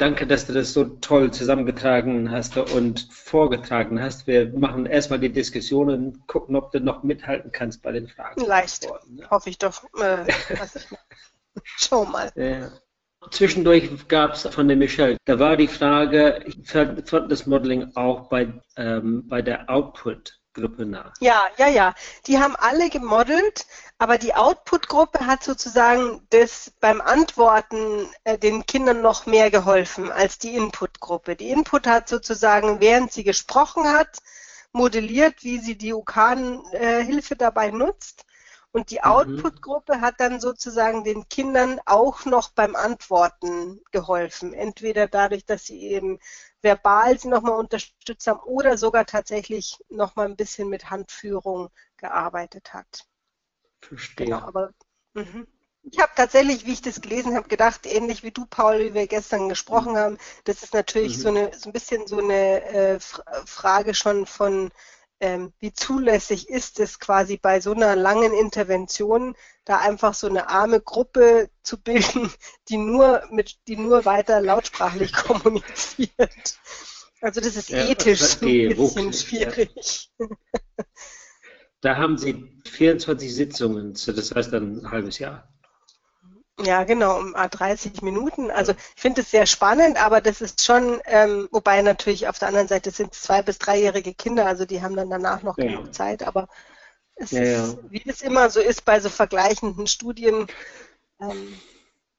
Danke, 0.02 0.26
dass 0.26 0.48
du 0.48 0.54
das 0.54 0.74
so 0.74 0.84
toll 0.84 1.30
zusammengetragen 1.30 2.32
hast 2.32 2.58
und 2.58 3.08
vorgetragen 3.12 4.02
hast. 4.02 4.26
Wir 4.26 4.50
machen 4.58 4.88
erstmal 4.88 5.20
die 5.20 5.32
Diskussionen, 5.32 6.26
gucken, 6.26 6.56
ob 6.56 6.72
du 6.72 6.80
noch 6.80 7.04
mithalten 7.04 7.52
kannst 7.52 7.84
bei 7.84 7.92
den 7.92 8.08
Fragen. 8.08 8.44
Leicht, 8.44 8.90
ne? 9.08 9.30
hoffe 9.30 9.52
ich 9.52 9.60
doch. 9.60 9.84
Äh, 10.02 10.26
Schau 11.64 12.06
mal. 12.06 12.32
Ja. 12.36 12.72
Zwischendurch 13.30 14.08
gab 14.08 14.34
es 14.34 14.48
von 14.48 14.68
der 14.68 14.76
Michelle, 14.76 15.18
da 15.26 15.38
war 15.38 15.56
die 15.56 15.68
Frage, 15.68 16.48
fand 16.64 17.32
das 17.32 17.46
Modeling 17.46 17.92
auch 17.94 18.28
bei, 18.28 18.52
ähm, 18.78 19.28
bei 19.28 19.44
der 19.44 19.70
Output 19.70 20.41
Gruppe 20.54 20.86
nach. 20.86 21.14
Ja, 21.20 21.48
ja, 21.58 21.68
ja. 21.68 21.96
Die 22.28 22.40
haben 22.40 22.56
alle 22.56 22.90
gemodelt, 22.90 23.66
aber 23.98 24.18
die 24.18 24.34
Output-Gruppe 24.34 25.26
hat 25.26 25.44
sozusagen 25.44 26.26
das 26.30 26.72
beim 26.80 27.02
Antworten 27.02 28.10
äh, 28.24 28.38
den 28.38 28.66
Kindern 28.66 29.02
noch 29.02 29.26
mehr 29.26 29.52
geholfen 29.52 30.12
als 30.12 30.38
die 30.38 30.56
Input-Gruppe. 30.56 31.36
Die 31.36 31.50
Input 31.50 31.88
hat 31.88 32.10
sozusagen, 32.10 32.82
während 32.82 33.12
sie 33.12 33.24
gesprochen 33.24 33.88
hat, 33.88 34.20
modelliert, 34.74 35.44
wie 35.44 35.60
sie 35.60 35.78
die 35.78 35.94
UK-Hilfe 35.94 37.36
dabei 37.36 37.72
nutzt. 37.72 38.26
Und 38.74 38.90
die 38.90 39.00
mhm. 39.04 39.12
Output-Gruppe 39.12 40.02
hat 40.02 40.16
dann 40.20 40.40
sozusagen 40.40 41.04
den 41.04 41.28
Kindern 41.28 41.80
auch 41.86 42.26
noch 42.26 42.50
beim 42.50 42.76
Antworten 42.76 43.82
geholfen. 43.92 44.54
Entweder 44.54 45.08
dadurch, 45.08 45.46
dass 45.46 45.66
sie 45.66 45.82
eben 45.82 46.20
verbal 46.62 47.20
sie 47.20 47.28
nochmal 47.28 47.58
unterstützt 47.58 48.28
haben 48.28 48.40
oder 48.42 48.78
sogar 48.78 49.06
tatsächlich 49.06 49.84
nochmal 49.90 50.28
ein 50.28 50.38
bisschen 50.38 50.70
mit 50.70 50.90
Handführung 50.90 51.70
gearbeitet 51.98 52.74
hat. 52.74 53.06
Verstehe. 53.82 54.28
Genau, 54.28 54.40
aber 54.40 54.72
mh. 55.16 55.46
ich 55.84 56.00
habe 56.00 56.12
tatsächlich, 56.16 56.66
wie 56.66 56.74
ich 56.74 56.82
das 56.82 57.02
gelesen 57.02 57.36
habe, 57.36 57.50
gedacht, 57.50 57.86
ähnlich 57.86 58.24
wie 58.24 58.32
du, 58.32 58.46
Paul, 58.46 58.80
wie 58.80 58.94
wir 58.94 59.08
gestern 59.08 59.50
gesprochen 59.50 59.94
mhm. 59.94 59.98
haben, 59.98 60.18
das 60.46 60.64
ist 60.64 60.74
natürlich 60.74 61.18
mhm. 61.18 61.22
so, 61.22 61.30
eine, 61.30 61.54
so 61.58 61.70
ein 61.70 61.74
bisschen 61.74 62.08
so 62.08 62.20
eine 62.20 62.64
äh, 62.64 63.00
Frage 63.00 63.94
schon 63.94 64.26
von 64.26 64.72
ähm, 65.22 65.54
wie 65.60 65.72
zulässig 65.72 66.50
ist 66.50 66.80
es 66.80 67.00
quasi 67.00 67.38
bei 67.38 67.62
so 67.62 67.74
einer 67.74 67.96
langen 67.96 68.34
Intervention, 68.34 69.36
da 69.66 69.78
einfach 69.78 70.16
so 70.16 70.28
eine 70.28 70.50
arme 70.50 70.82
Gruppe 70.82 71.50
zu 71.62 71.78
bilden, 71.80 72.32
die 72.70 72.78
nur 72.78 73.24
mit, 73.30 73.60
die 73.68 73.78
nur 73.78 74.04
weiter 74.06 74.42
lautsprachlich 74.42 75.14
kommuniziert. 75.14 76.60
Also 77.22 77.40
das 77.40 77.56
ist 77.56 77.70
ja, 77.70 77.88
ethisch 77.88 78.20
das 78.20 78.42
ein 78.42 78.70
bisschen 78.70 79.14
schwierig. 79.14 80.10
Ja. 80.20 80.28
Da 81.84 81.98
haben 81.98 82.16
Sie 82.16 82.62
24 82.70 83.34
Sitzungen, 83.34 83.94
das 83.94 84.36
heißt 84.36 84.54
dann 84.54 84.82
ein 84.82 84.92
halbes 84.92 85.18
Jahr. 85.18 85.52
Ja, 86.66 86.84
genau, 86.84 87.20
um 87.20 87.34
30 87.34 88.02
Minuten. 88.02 88.52
Also 88.52 88.74
ich 88.74 89.02
finde 89.02 89.22
es 89.22 89.32
sehr 89.32 89.46
spannend, 89.46 90.04
aber 90.04 90.22
das 90.22 90.42
ist 90.42 90.64
schon, 90.64 91.02
ähm, 91.06 91.48
wobei 91.52 91.82
natürlich 91.82 92.28
auf 92.28 92.40
der 92.40 92.50
anderen 92.50 92.68
Seite 92.68 92.92
sind 92.92 93.14
es 93.14 93.22
zwei- 93.22 93.42
bis 93.42 93.60
dreijährige 93.60 94.14
Kinder, 94.14 94.46
also 94.46 94.66
die 94.66 94.82
haben 94.82 94.96
dann 94.96 95.10
danach 95.10 95.44
noch 95.44 95.58
ja. 95.58 95.66
genug 95.66 95.94
Zeit, 95.94 96.24
aber 96.24 96.48
es 97.16 97.32
ja, 97.32 97.42
ist, 97.42 97.74
ja. 97.74 97.80
wie 97.90 98.04
es 98.06 98.22
immer 98.22 98.50
so 98.50 98.60
ist 98.60 98.86
bei 98.86 99.00
so 99.00 99.10
vergleichenden 99.10 99.88
Studien, 99.88 100.48
ähm, 101.20 101.60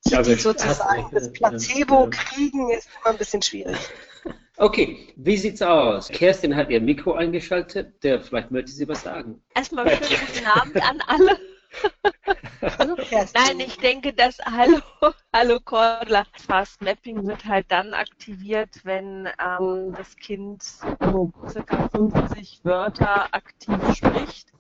die, 0.07 0.17
also 0.17 0.35
sozusagen 0.35 1.09
das 1.13 1.33
Placebo 1.33 2.09
kriegen, 2.11 2.71
ist 2.71 2.89
immer 3.01 3.13
ein 3.13 3.19
bisschen 3.19 3.43
schwierig. 3.43 3.79
Okay, 4.59 5.13
wie 5.17 5.39
sieht's 5.39 5.63
aus? 5.63 6.09
Kerstin 6.09 6.55
hat 6.55 6.69
ihr 6.69 6.81
Mikro 6.81 7.15
eingeschaltet, 7.15 8.05
der 8.05 8.21
vielleicht 8.21 8.51
möchte 8.51 8.71
sie 8.71 8.87
was 8.87 9.03
sagen. 9.03 9.43
Erstmal 9.55 9.89
schönen 9.89 10.21
guten 10.27 10.47
Abend 10.47 10.77
an 10.77 11.03
alle. 11.07 11.39
Hallo 12.79 12.97
Nein, 13.35 13.61
ich 13.61 13.77
denke, 13.79 14.13
dass 14.13 14.39
Hallo, 14.39 14.81
Hallo 15.33 15.61
Cordler 15.61 16.27
Fast 16.47 16.81
Mapping 16.83 17.27
wird 17.27 17.45
halt 17.45 17.67
dann 17.71 17.95
aktiviert, 17.95 18.85
wenn 18.85 19.29
ähm, 19.39 19.95
das 19.97 20.17
Kind 20.17 20.63
so 20.63 21.33
circa 21.49 21.89
50 21.89 22.65
Wörter 22.65 23.35
aktiv 23.35 23.77
spricht. 23.95 24.53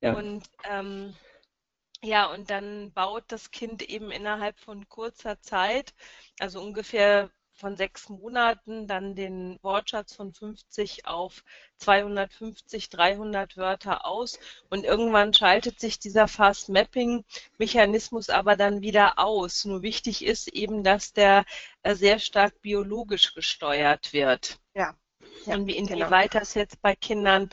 Ja. 0.00 0.14
Und 0.14 0.44
ähm, 0.64 1.14
ja, 2.02 2.26
und 2.26 2.50
dann 2.50 2.92
baut 2.92 3.24
das 3.28 3.50
Kind 3.50 3.82
eben 3.82 4.10
innerhalb 4.10 4.58
von 4.60 4.88
kurzer 4.88 5.40
Zeit, 5.40 5.94
also 6.38 6.60
ungefähr 6.60 7.30
von 7.56 7.76
sechs 7.76 8.08
Monaten 8.08 8.86
dann 8.86 9.14
den 9.14 9.58
Wortschatz 9.62 10.14
von 10.14 10.32
50 10.32 11.06
auf 11.06 11.42
250, 11.78 12.90
300 12.90 13.56
Wörter 13.56 14.06
aus 14.06 14.38
und 14.68 14.84
irgendwann 14.84 15.32
schaltet 15.32 15.80
sich 15.80 15.98
dieser 15.98 16.28
Fast 16.28 16.68
Mapping 16.68 17.24
Mechanismus 17.58 18.28
aber 18.28 18.56
dann 18.56 18.82
wieder 18.82 19.18
aus. 19.18 19.64
Nur 19.64 19.82
wichtig 19.82 20.24
ist 20.24 20.48
eben, 20.48 20.84
dass 20.84 21.12
der 21.12 21.44
äh, 21.82 21.94
sehr 21.94 22.18
stark 22.18 22.60
biologisch 22.60 23.34
gesteuert 23.34 24.12
wird. 24.12 24.58
Ja. 24.74 24.94
ja 25.46 25.54
und 25.54 25.66
wie 25.66 25.76
inwieweit 25.76 26.32
genau. 26.32 26.40
das 26.40 26.54
jetzt 26.54 26.80
bei 26.82 26.94
Kindern 26.94 27.48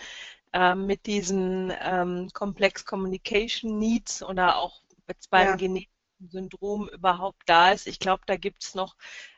äh, 0.52 0.76
mit 0.76 1.06
diesen 1.06 1.74
ähm, 1.82 2.30
Complex 2.34 2.86
Communication 2.86 3.80
Needs 3.80 4.22
oder 4.22 4.58
auch 4.58 4.82
jetzt 5.08 5.30
beim 5.30 5.48
ja. 5.48 5.56
genetischen 5.56 5.94
Syndrom 6.30 6.90
überhaupt 6.90 7.44
da 7.46 7.72
ist. 7.72 7.88
Ich 7.88 8.00
glaube, 8.00 8.24
da 8.26 8.38
gibt 8.38 8.64
es 8.64 8.76
noch 8.76 8.96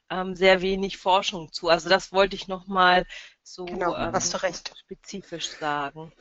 ähm, 0.10 0.36
sehr 0.36 0.62
wenig 0.62 0.98
Forschung 0.98 1.52
zu. 1.52 1.70
Also 1.70 1.90
das 1.90 2.12
wollte 2.12 2.36
ich 2.36 2.48
nochmal 2.48 3.06
so 3.44 3.66
genau, 3.66 3.96
ähm, 3.96 4.14
spezifisch 4.86 5.50
sagen. 5.60 6.12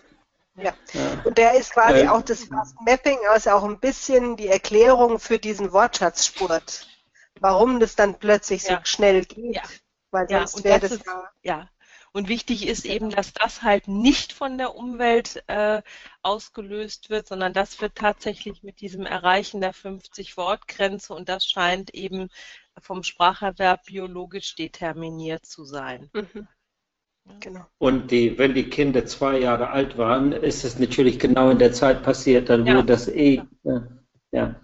Ja. 0.56 0.72
ja. 0.92 1.22
und 1.24 1.36
der 1.36 1.54
ist 1.54 1.72
quasi 1.72 2.02
äh, 2.02 2.08
auch 2.08 2.22
das 2.22 2.44
Fast 2.44 2.80
Mapping, 2.82 3.18
also 3.28 3.50
auch 3.50 3.64
ein 3.64 3.80
bisschen 3.80 4.36
die 4.36 4.46
Erklärung 4.46 5.18
für 5.18 5.38
diesen 5.38 5.72
Wortschatzspurt, 5.72 6.86
warum 7.40 7.80
das 7.80 7.96
dann 7.96 8.18
plötzlich 8.18 8.62
so 8.62 8.74
ja. 8.74 8.84
schnell 8.84 9.24
geht. 9.24 9.56
Ja. 9.56 9.62
Weil 10.12 10.28
sonst 10.28 10.62
wäre 10.62 10.78
das, 10.78 10.90
das 10.90 11.00
ist, 11.00 11.06
ja. 11.42 11.68
Und 12.12 12.28
wichtig 12.28 12.68
ist 12.68 12.84
eben, 12.84 13.10
dass 13.10 13.32
das 13.32 13.62
halt 13.62 13.88
nicht 13.88 14.32
von 14.32 14.56
der 14.56 14.76
Umwelt 14.76 15.42
äh, 15.48 15.82
ausgelöst 16.22 17.10
wird, 17.10 17.26
sondern 17.26 17.52
das 17.52 17.80
wird 17.80 17.96
tatsächlich 17.96 18.62
mit 18.62 18.80
diesem 18.80 19.04
Erreichen 19.04 19.60
der 19.60 19.74
50-Wort-Grenze 19.74 21.12
und 21.12 21.28
das 21.28 21.44
scheint 21.44 21.92
eben 21.92 22.30
vom 22.80 23.02
Spracherwerb 23.02 23.84
biologisch 23.86 24.54
determiniert 24.54 25.46
zu 25.46 25.64
sein. 25.64 26.10
Mhm. 26.12 26.48
Genau. 27.40 27.66
Und 27.78 28.10
die, 28.10 28.38
wenn 28.38 28.54
die 28.54 28.68
Kinder 28.68 29.06
zwei 29.06 29.38
Jahre 29.38 29.70
alt 29.70 29.96
waren, 29.96 30.32
ist 30.32 30.64
es 30.64 30.78
natürlich 30.78 31.18
genau 31.18 31.50
in 31.50 31.58
der 31.58 31.72
Zeit 31.72 32.02
passiert, 32.02 32.50
dann 32.50 32.66
ja. 32.66 32.76
wo 32.76 32.82
das 32.82 33.08
eh, 33.08 33.42
ja, 33.62 33.88
ja. 34.30 34.60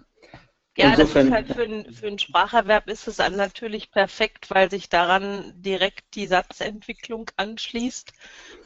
Ja, 0.77 0.91
Insofern, 0.91 1.29
das 1.29 1.41
ist 1.41 1.49
halt 1.49 1.57
für, 1.57 1.73
ein, 1.73 1.93
für 1.93 2.07
einen 2.07 2.19
Spracherwerb 2.19 2.87
ist 2.87 3.07
es 3.07 3.17
dann 3.17 3.35
natürlich 3.35 3.91
perfekt, 3.91 4.49
weil 4.49 4.71
sich 4.71 4.87
daran 4.87 5.53
direkt 5.61 6.15
die 6.15 6.27
Satzentwicklung 6.27 7.29
anschließt 7.35 8.13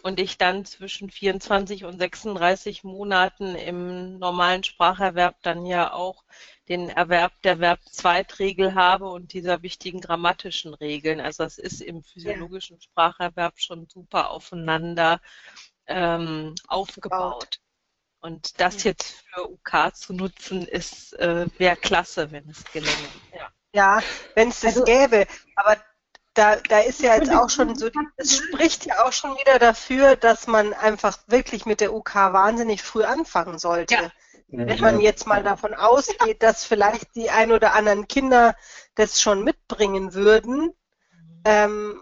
und 0.04 0.20
ich 0.20 0.38
dann 0.38 0.66
zwischen 0.66 1.10
24 1.10 1.84
und 1.84 1.98
36 1.98 2.84
Monaten 2.84 3.56
im 3.56 4.20
normalen 4.20 4.64
Spracherwerb 4.64 5.42
dann 5.42 5.66
ja 5.66 5.94
auch 5.94 6.24
den 6.70 6.90
Erwerb 6.90 7.34
der 7.44 7.60
Verb-Zweitregel 7.60 8.74
habe 8.74 9.08
und 9.10 9.34
dieser 9.34 9.62
wichtigen 9.62 10.02
grammatischen 10.02 10.74
Regeln. 10.74 11.20
Also 11.20 11.44
das 11.44 11.58
ist 11.58 11.82
im 11.82 12.04
physiologischen 12.04 12.82
Spracherwerb 12.82 13.60
schon 13.60 13.88
super 13.88 14.32
aufeinander 14.32 15.22
ähm, 15.88 16.56
aufgebaut. 16.68 17.60
Und 18.20 18.60
das 18.60 18.84
jetzt 18.84 19.24
für 19.34 19.52
UK 19.52 19.96
zu 19.96 20.14
nutzen, 20.14 20.68
ist 20.68 21.14
äh, 21.20 21.46
wäre 21.60 21.76
klasse, 21.76 22.32
wenn 22.32 22.50
es 22.50 22.64
gelänge. 22.66 23.10
Ja. 23.34 23.52
Ja, 23.76 24.02
wenn 24.36 24.50
es 24.50 24.62
das 24.62 24.78
also, 24.78 24.86
gäbe. 24.86 25.28
Aber 25.56 25.78
da, 26.34 26.56
da 26.56 26.80
ist 26.80 27.02
ja 27.02 27.16
jetzt 27.16 27.30
auch 27.30 27.50
schon 27.50 27.76
so, 27.76 27.90
es 28.16 28.38
spricht 28.38 28.86
ja 28.86 29.06
auch 29.06 29.12
schon 29.12 29.32
wieder 29.38 29.60
dafür, 29.60 30.16
dass 30.16 30.48
man 30.48 30.74
einfach 30.74 31.20
wirklich 31.28 31.66
mit 31.66 31.82
der 31.82 31.94
UK 31.94 32.16
wahnsinnig 32.16 32.82
früh 32.82 33.04
anfangen 33.04 33.60
sollte. 33.60 33.96
Ja. 33.96 34.12
Wenn 34.48 34.80
man 34.80 35.02
jetzt 35.02 35.26
mal 35.26 35.44
davon 35.44 35.74
ausgeht, 35.74 36.44
dass 36.44 36.66
vielleicht 36.66 37.16
die 37.16 37.30
ein 37.30 37.52
oder 37.52 37.74
anderen 37.74 38.08
Kinder 38.08 38.56
das 38.94 39.20
schon 39.20 39.44
mitbringen 39.44 40.14
würden 40.14 40.74
ähm, 41.44 42.02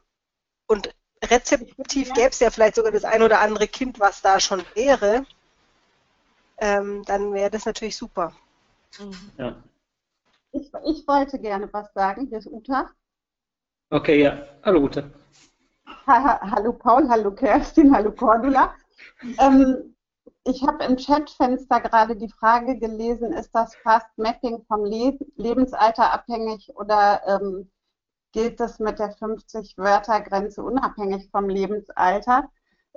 und 0.68 0.94
rezeptiv 1.24 2.14
gäbe 2.14 2.30
es 2.30 2.40
ja 2.40 2.52
vielleicht 2.52 2.76
sogar 2.76 2.92
das 2.92 3.06
ein 3.06 3.24
oder 3.24 3.40
andere 3.40 3.68
Kind, 3.68 4.00
was 4.00 4.22
da 4.22 4.40
schon 4.40 4.64
wäre, 4.76 5.26
ähm, 6.58 7.04
dann 7.06 7.34
wäre 7.34 7.50
das 7.50 7.66
natürlich 7.66 7.98
super. 7.98 8.34
Ja. 9.38 9.64
Ich, 10.52 10.72
ich 10.86 11.08
wollte 11.08 11.40
gerne 11.40 11.72
was 11.72 11.92
sagen. 11.94 12.28
Hier 12.28 12.38
ist 12.38 12.48
Uta. 12.48 12.92
Okay, 13.90 14.22
ja. 14.22 14.46
Hallo 14.64 14.82
Uta. 14.82 15.10
Ha, 16.06 16.40
hallo 16.52 16.74
Paul, 16.74 17.08
hallo 17.10 17.32
Kerstin, 17.32 17.96
hallo 17.96 18.12
Cordula. 18.12 18.76
Ähm, 19.40 19.93
ich 20.46 20.64
habe 20.64 20.84
im 20.84 20.98
Chatfenster 20.98 21.80
gerade 21.82 22.16
die 22.16 22.30
Frage 22.30 22.78
gelesen, 22.78 23.32
ist 23.32 23.52
das 23.54 23.76
Fast 23.76 24.08
Mapping 24.18 24.64
vom 24.68 24.84
Le 24.86 25.18
Lebensalter 25.38 26.12
abhängig 26.12 26.72
oder 26.76 27.22
ähm, 27.28 27.72
gilt 28.34 28.60
das 28.60 28.80
mit 28.80 29.00
der 29.00 29.16
50-Wörter-Grenze 29.16 30.64
unabhängig 30.64 31.30
vom 31.32 31.48
Lebensalter? 31.50 32.50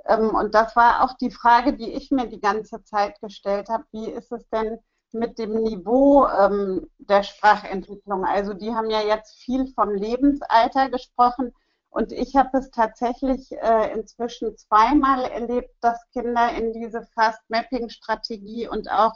Ähm, 0.05 0.35
und 0.35 0.55
das 0.55 0.75
war 0.75 1.03
auch 1.03 1.13
die 1.17 1.31
Frage, 1.31 1.73
die 1.73 1.93
ich 1.93 2.11
mir 2.11 2.27
die 2.27 2.41
ganze 2.41 2.83
Zeit 2.83 3.19
gestellt 3.21 3.69
habe. 3.69 3.85
Wie 3.91 4.09
ist 4.09 4.31
es 4.31 4.47
denn 4.49 4.79
mit 5.13 5.39
dem 5.39 5.61
Niveau 5.63 6.27
ähm, 6.27 6.89
der 6.97 7.23
Sprachentwicklung? 7.23 8.25
Also 8.25 8.53
die 8.53 8.73
haben 8.73 8.89
ja 8.89 9.01
jetzt 9.01 9.35
viel 9.37 9.67
vom 9.73 9.91
Lebensalter 9.93 10.89
gesprochen. 10.89 11.53
Und 11.89 12.11
ich 12.11 12.35
habe 12.35 12.57
es 12.57 12.69
tatsächlich 12.69 13.51
äh, 13.51 13.93
inzwischen 13.93 14.57
zweimal 14.57 15.23
erlebt, 15.25 15.73
dass 15.81 15.99
Kinder 16.11 16.51
in 16.53 16.73
diese 16.73 17.07
Fast-Mapping-Strategie 17.15 18.67
und 18.67 18.91
auch 18.91 19.13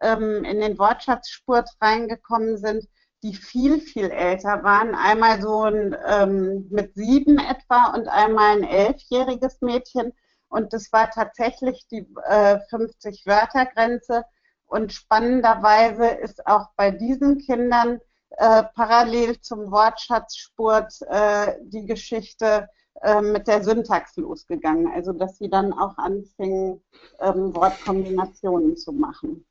ähm, 0.00 0.44
in 0.44 0.60
den 0.60 0.78
Wortschatzspurt 0.78 1.68
reingekommen 1.80 2.56
sind, 2.56 2.88
die 3.22 3.34
viel, 3.34 3.80
viel 3.80 4.10
älter 4.10 4.62
waren. 4.64 4.94
Einmal 4.94 5.40
so 5.40 5.62
ein, 5.62 5.96
ähm, 6.06 6.66
mit 6.70 6.94
sieben 6.94 7.38
etwa 7.38 7.92
und 7.94 8.08
einmal 8.08 8.56
ein 8.56 8.64
elfjähriges 8.64 9.60
Mädchen. 9.60 10.12
Und 10.48 10.72
das 10.72 10.92
war 10.92 11.10
tatsächlich 11.10 11.86
die 11.88 12.06
äh, 12.24 12.58
50-Wörter-Grenze. 12.70 14.24
Und 14.66 14.92
spannenderweise 14.92 16.06
ist 16.06 16.46
auch 16.46 16.70
bei 16.76 16.90
diesen 16.90 17.38
Kindern 17.38 18.00
äh, 18.38 18.64
parallel 18.74 19.40
zum 19.40 19.70
Wortschatzspurt 19.70 21.02
äh, 21.08 21.54
die 21.62 21.86
Geschichte 21.86 22.68
äh, 23.02 23.20
mit 23.20 23.46
der 23.48 23.62
Syntax 23.62 24.16
losgegangen. 24.16 24.92
Also 24.92 25.12
dass 25.12 25.38
sie 25.38 25.48
dann 25.48 25.72
auch 25.72 25.96
anfingen, 25.98 26.82
ähm, 27.20 27.54
Wortkombinationen 27.54 28.76
zu 28.76 28.92
machen 28.92 29.44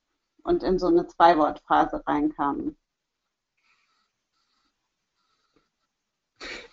und 0.43 0.63
in 0.63 0.79
so 0.79 0.87
eine 0.87 1.07
Zwei-Wort-Phase 1.07 2.03
reinkamen. 2.05 2.77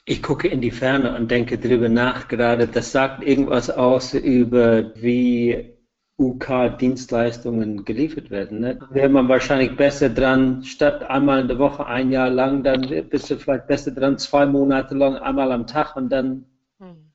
Ich 0.04 0.22
gucke 0.22 0.48
in 0.48 0.62
die 0.62 0.70
Ferne 0.70 1.14
und 1.14 1.30
denke 1.30 1.58
darüber 1.58 1.90
nach 1.90 2.28
gerade. 2.28 2.66
Das 2.66 2.92
sagt 2.92 3.22
irgendwas 3.22 3.68
aus 3.68 4.14
über 4.14 4.94
wie 4.94 5.77
UK-Dienstleistungen 6.18 7.84
geliefert 7.84 8.30
werden. 8.30 8.60
Ne? 8.60 8.78
Wäre 8.90 9.08
man 9.08 9.28
wahrscheinlich 9.28 9.76
besser 9.76 10.08
dran, 10.08 10.64
statt 10.64 11.08
einmal 11.08 11.40
in 11.40 11.48
der 11.48 11.58
Woche 11.58 11.86
ein 11.86 12.10
Jahr 12.10 12.28
lang, 12.28 12.64
dann 12.64 12.82
bist 13.08 13.30
du 13.30 13.36
vielleicht 13.36 13.68
besser 13.68 13.92
dran, 13.92 14.18
zwei 14.18 14.44
Monate 14.44 14.96
lang, 14.96 15.16
einmal 15.16 15.52
am 15.52 15.66
Tag 15.66 15.94
und 15.96 16.10
dann. 16.10 16.44
Hm. 16.80 17.12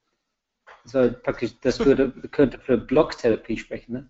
So, 0.85 1.11
praktisch, 1.23 1.59
das 1.61 1.85
würde, 1.85 2.11
könnte 2.31 2.59
für 2.59 2.77
Blocktherapie 2.77 3.57
sprechen. 3.57 3.93
Ne? 3.93 4.09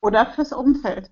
Oder 0.00 0.26
fürs 0.26 0.52
Umfeld. 0.52 1.10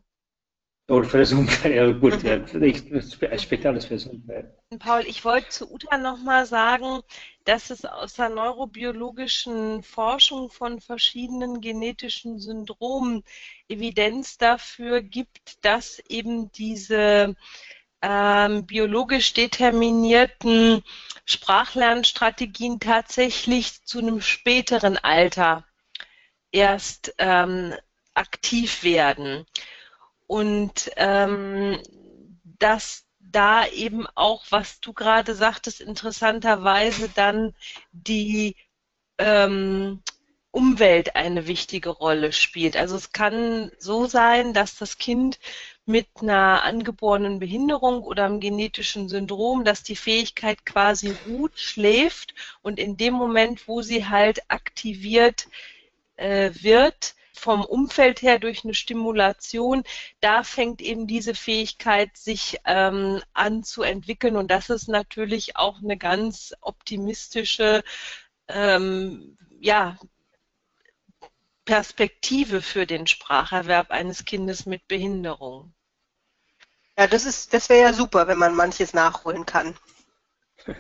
Oder 0.88 1.18
Umfeld, 1.32 1.74
ja 1.74 1.90
gut, 1.90 2.22
ja, 2.22 2.38
das 2.38 4.06
Umfeld. 4.06 4.46
Paul, 4.78 5.02
ich 5.04 5.24
wollte 5.24 5.48
zu 5.48 5.72
Uta 5.72 5.98
nochmal 5.98 6.46
sagen, 6.46 7.00
dass 7.44 7.70
es 7.70 7.84
aus 7.84 8.14
der 8.14 8.28
neurobiologischen 8.28 9.82
Forschung 9.82 10.48
von 10.48 10.80
verschiedenen 10.80 11.60
genetischen 11.60 12.38
Syndromen 12.38 13.24
Evidenz 13.68 14.38
dafür 14.38 15.02
gibt, 15.02 15.64
dass 15.64 15.98
eben 16.08 16.52
diese 16.52 17.34
ähm, 18.00 18.66
biologisch 18.66 19.32
determinierten 19.32 20.84
Sprachlernstrategien 21.24 22.78
tatsächlich 22.78 23.82
zu 23.84 23.98
einem 23.98 24.20
späteren 24.20 24.98
Alter 24.98 25.64
erst 26.52 27.12
ähm, 27.18 27.74
aktiv 28.14 28.84
werden 28.84 29.46
und 30.26 30.90
ähm, 30.96 31.80
dass 32.58 33.04
da 33.20 33.66
eben 33.66 34.06
auch, 34.14 34.46
was 34.50 34.80
du 34.80 34.92
gerade 34.92 35.34
sagtest, 35.34 35.80
interessanterweise 35.80 37.08
dann 37.14 37.54
die 37.92 38.56
ähm, 39.18 40.02
Umwelt 40.56 41.16
eine 41.16 41.46
wichtige 41.46 41.90
Rolle 41.90 42.32
spielt. 42.32 42.78
Also 42.78 42.96
es 42.96 43.12
kann 43.12 43.70
so 43.78 44.06
sein, 44.06 44.54
dass 44.54 44.78
das 44.78 44.96
Kind 44.96 45.38
mit 45.84 46.08
einer 46.22 46.62
angeborenen 46.62 47.40
Behinderung 47.40 48.02
oder 48.02 48.24
einem 48.24 48.40
genetischen 48.40 49.10
Syndrom, 49.10 49.64
dass 49.64 49.82
die 49.82 49.96
Fähigkeit 49.96 50.64
quasi 50.64 51.14
ruht, 51.28 51.58
schläft 51.58 52.34
und 52.62 52.78
in 52.78 52.96
dem 52.96 53.12
Moment, 53.12 53.68
wo 53.68 53.82
sie 53.82 54.06
halt 54.06 54.50
aktiviert 54.50 55.46
äh, 56.16 56.50
wird, 56.54 57.15
vom 57.38 57.64
Umfeld 57.64 58.22
her 58.22 58.38
durch 58.38 58.64
eine 58.64 58.74
Stimulation, 58.74 59.84
da 60.20 60.42
fängt 60.42 60.80
eben 60.80 61.06
diese 61.06 61.34
Fähigkeit 61.34 62.16
sich 62.16 62.58
ähm, 62.64 63.22
an 63.32 63.62
zu 63.62 63.82
entwickeln 63.82 64.36
und 64.36 64.50
das 64.50 64.70
ist 64.70 64.88
natürlich 64.88 65.56
auch 65.56 65.78
eine 65.78 65.96
ganz 65.96 66.54
optimistische 66.60 67.84
ähm, 68.48 69.36
ja, 69.60 69.96
Perspektive 71.64 72.62
für 72.62 72.86
den 72.86 73.06
Spracherwerb 73.06 73.90
eines 73.90 74.24
Kindes 74.24 74.66
mit 74.66 74.86
Behinderung. 74.88 75.74
Ja, 76.98 77.06
das 77.06 77.26
ist, 77.26 77.52
das 77.52 77.68
wäre 77.68 77.88
ja 77.88 77.92
super, 77.92 78.26
wenn 78.26 78.38
man 78.38 78.54
manches 78.54 78.94
nachholen 78.94 79.44
kann. 79.44 79.76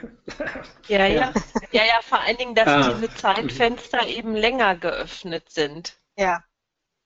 Ja, 0.88 1.06
ja, 1.06 1.32
ja, 1.72 1.84
ja, 1.84 2.00
vor 2.02 2.20
allen 2.20 2.36
Dingen, 2.36 2.54
dass 2.54 2.66
ah. 2.68 2.92
diese 2.94 3.12
Zeitfenster 3.14 4.06
eben 4.06 4.34
länger 4.34 4.76
geöffnet 4.76 5.50
sind. 5.50 5.96
Ja. 6.16 6.42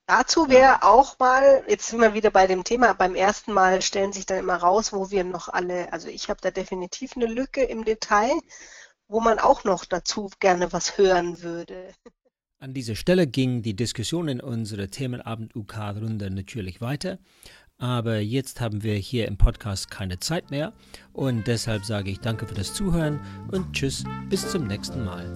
Dazu 0.07 0.49
wäre 0.49 0.83
auch 0.83 1.19
mal, 1.19 1.63
jetzt 1.69 1.87
sind 1.87 2.01
wir 2.01 2.13
wieder 2.13 2.31
bei 2.31 2.45
dem 2.45 2.63
Thema, 2.63 2.93
beim 2.93 3.15
ersten 3.15 3.53
Mal 3.53 3.81
stellen 3.81 4.11
sich 4.11 4.25
dann 4.25 4.39
immer 4.39 4.57
raus, 4.57 4.91
wo 4.91 5.09
wir 5.09 5.23
noch 5.23 5.47
alle, 5.47 5.93
also 5.93 6.09
ich 6.09 6.29
habe 6.29 6.41
da 6.41 6.51
definitiv 6.51 7.15
eine 7.15 7.27
Lücke 7.27 7.63
im 7.63 7.85
Detail, 7.85 8.33
wo 9.07 9.21
man 9.21 9.39
auch 9.39 9.63
noch 9.63 9.85
dazu 9.85 10.29
gerne 10.39 10.73
was 10.73 10.97
hören 10.97 11.41
würde. 11.41 11.93
An 12.59 12.73
dieser 12.73 12.95
Stelle 12.95 13.25
ging 13.25 13.61
die 13.61 13.75
Diskussion 13.75 14.27
in 14.27 14.41
unserer 14.41 14.87
Themenabend-UK-Runde 14.87 16.29
natürlich 16.29 16.81
weiter. 16.81 17.17
Aber 17.77 18.19
jetzt 18.19 18.61
haben 18.61 18.83
wir 18.83 18.93
hier 18.93 19.27
im 19.27 19.37
Podcast 19.37 19.89
keine 19.89 20.19
Zeit 20.19 20.51
mehr 20.51 20.71
und 21.13 21.47
deshalb 21.47 21.85
sage 21.85 22.11
ich 22.11 22.19
danke 22.19 22.45
für 22.45 22.53
das 22.53 22.75
Zuhören 22.75 23.19
und 23.51 23.73
tschüss, 23.73 24.03
bis 24.29 24.51
zum 24.51 24.67
nächsten 24.67 25.03
Mal. 25.03 25.33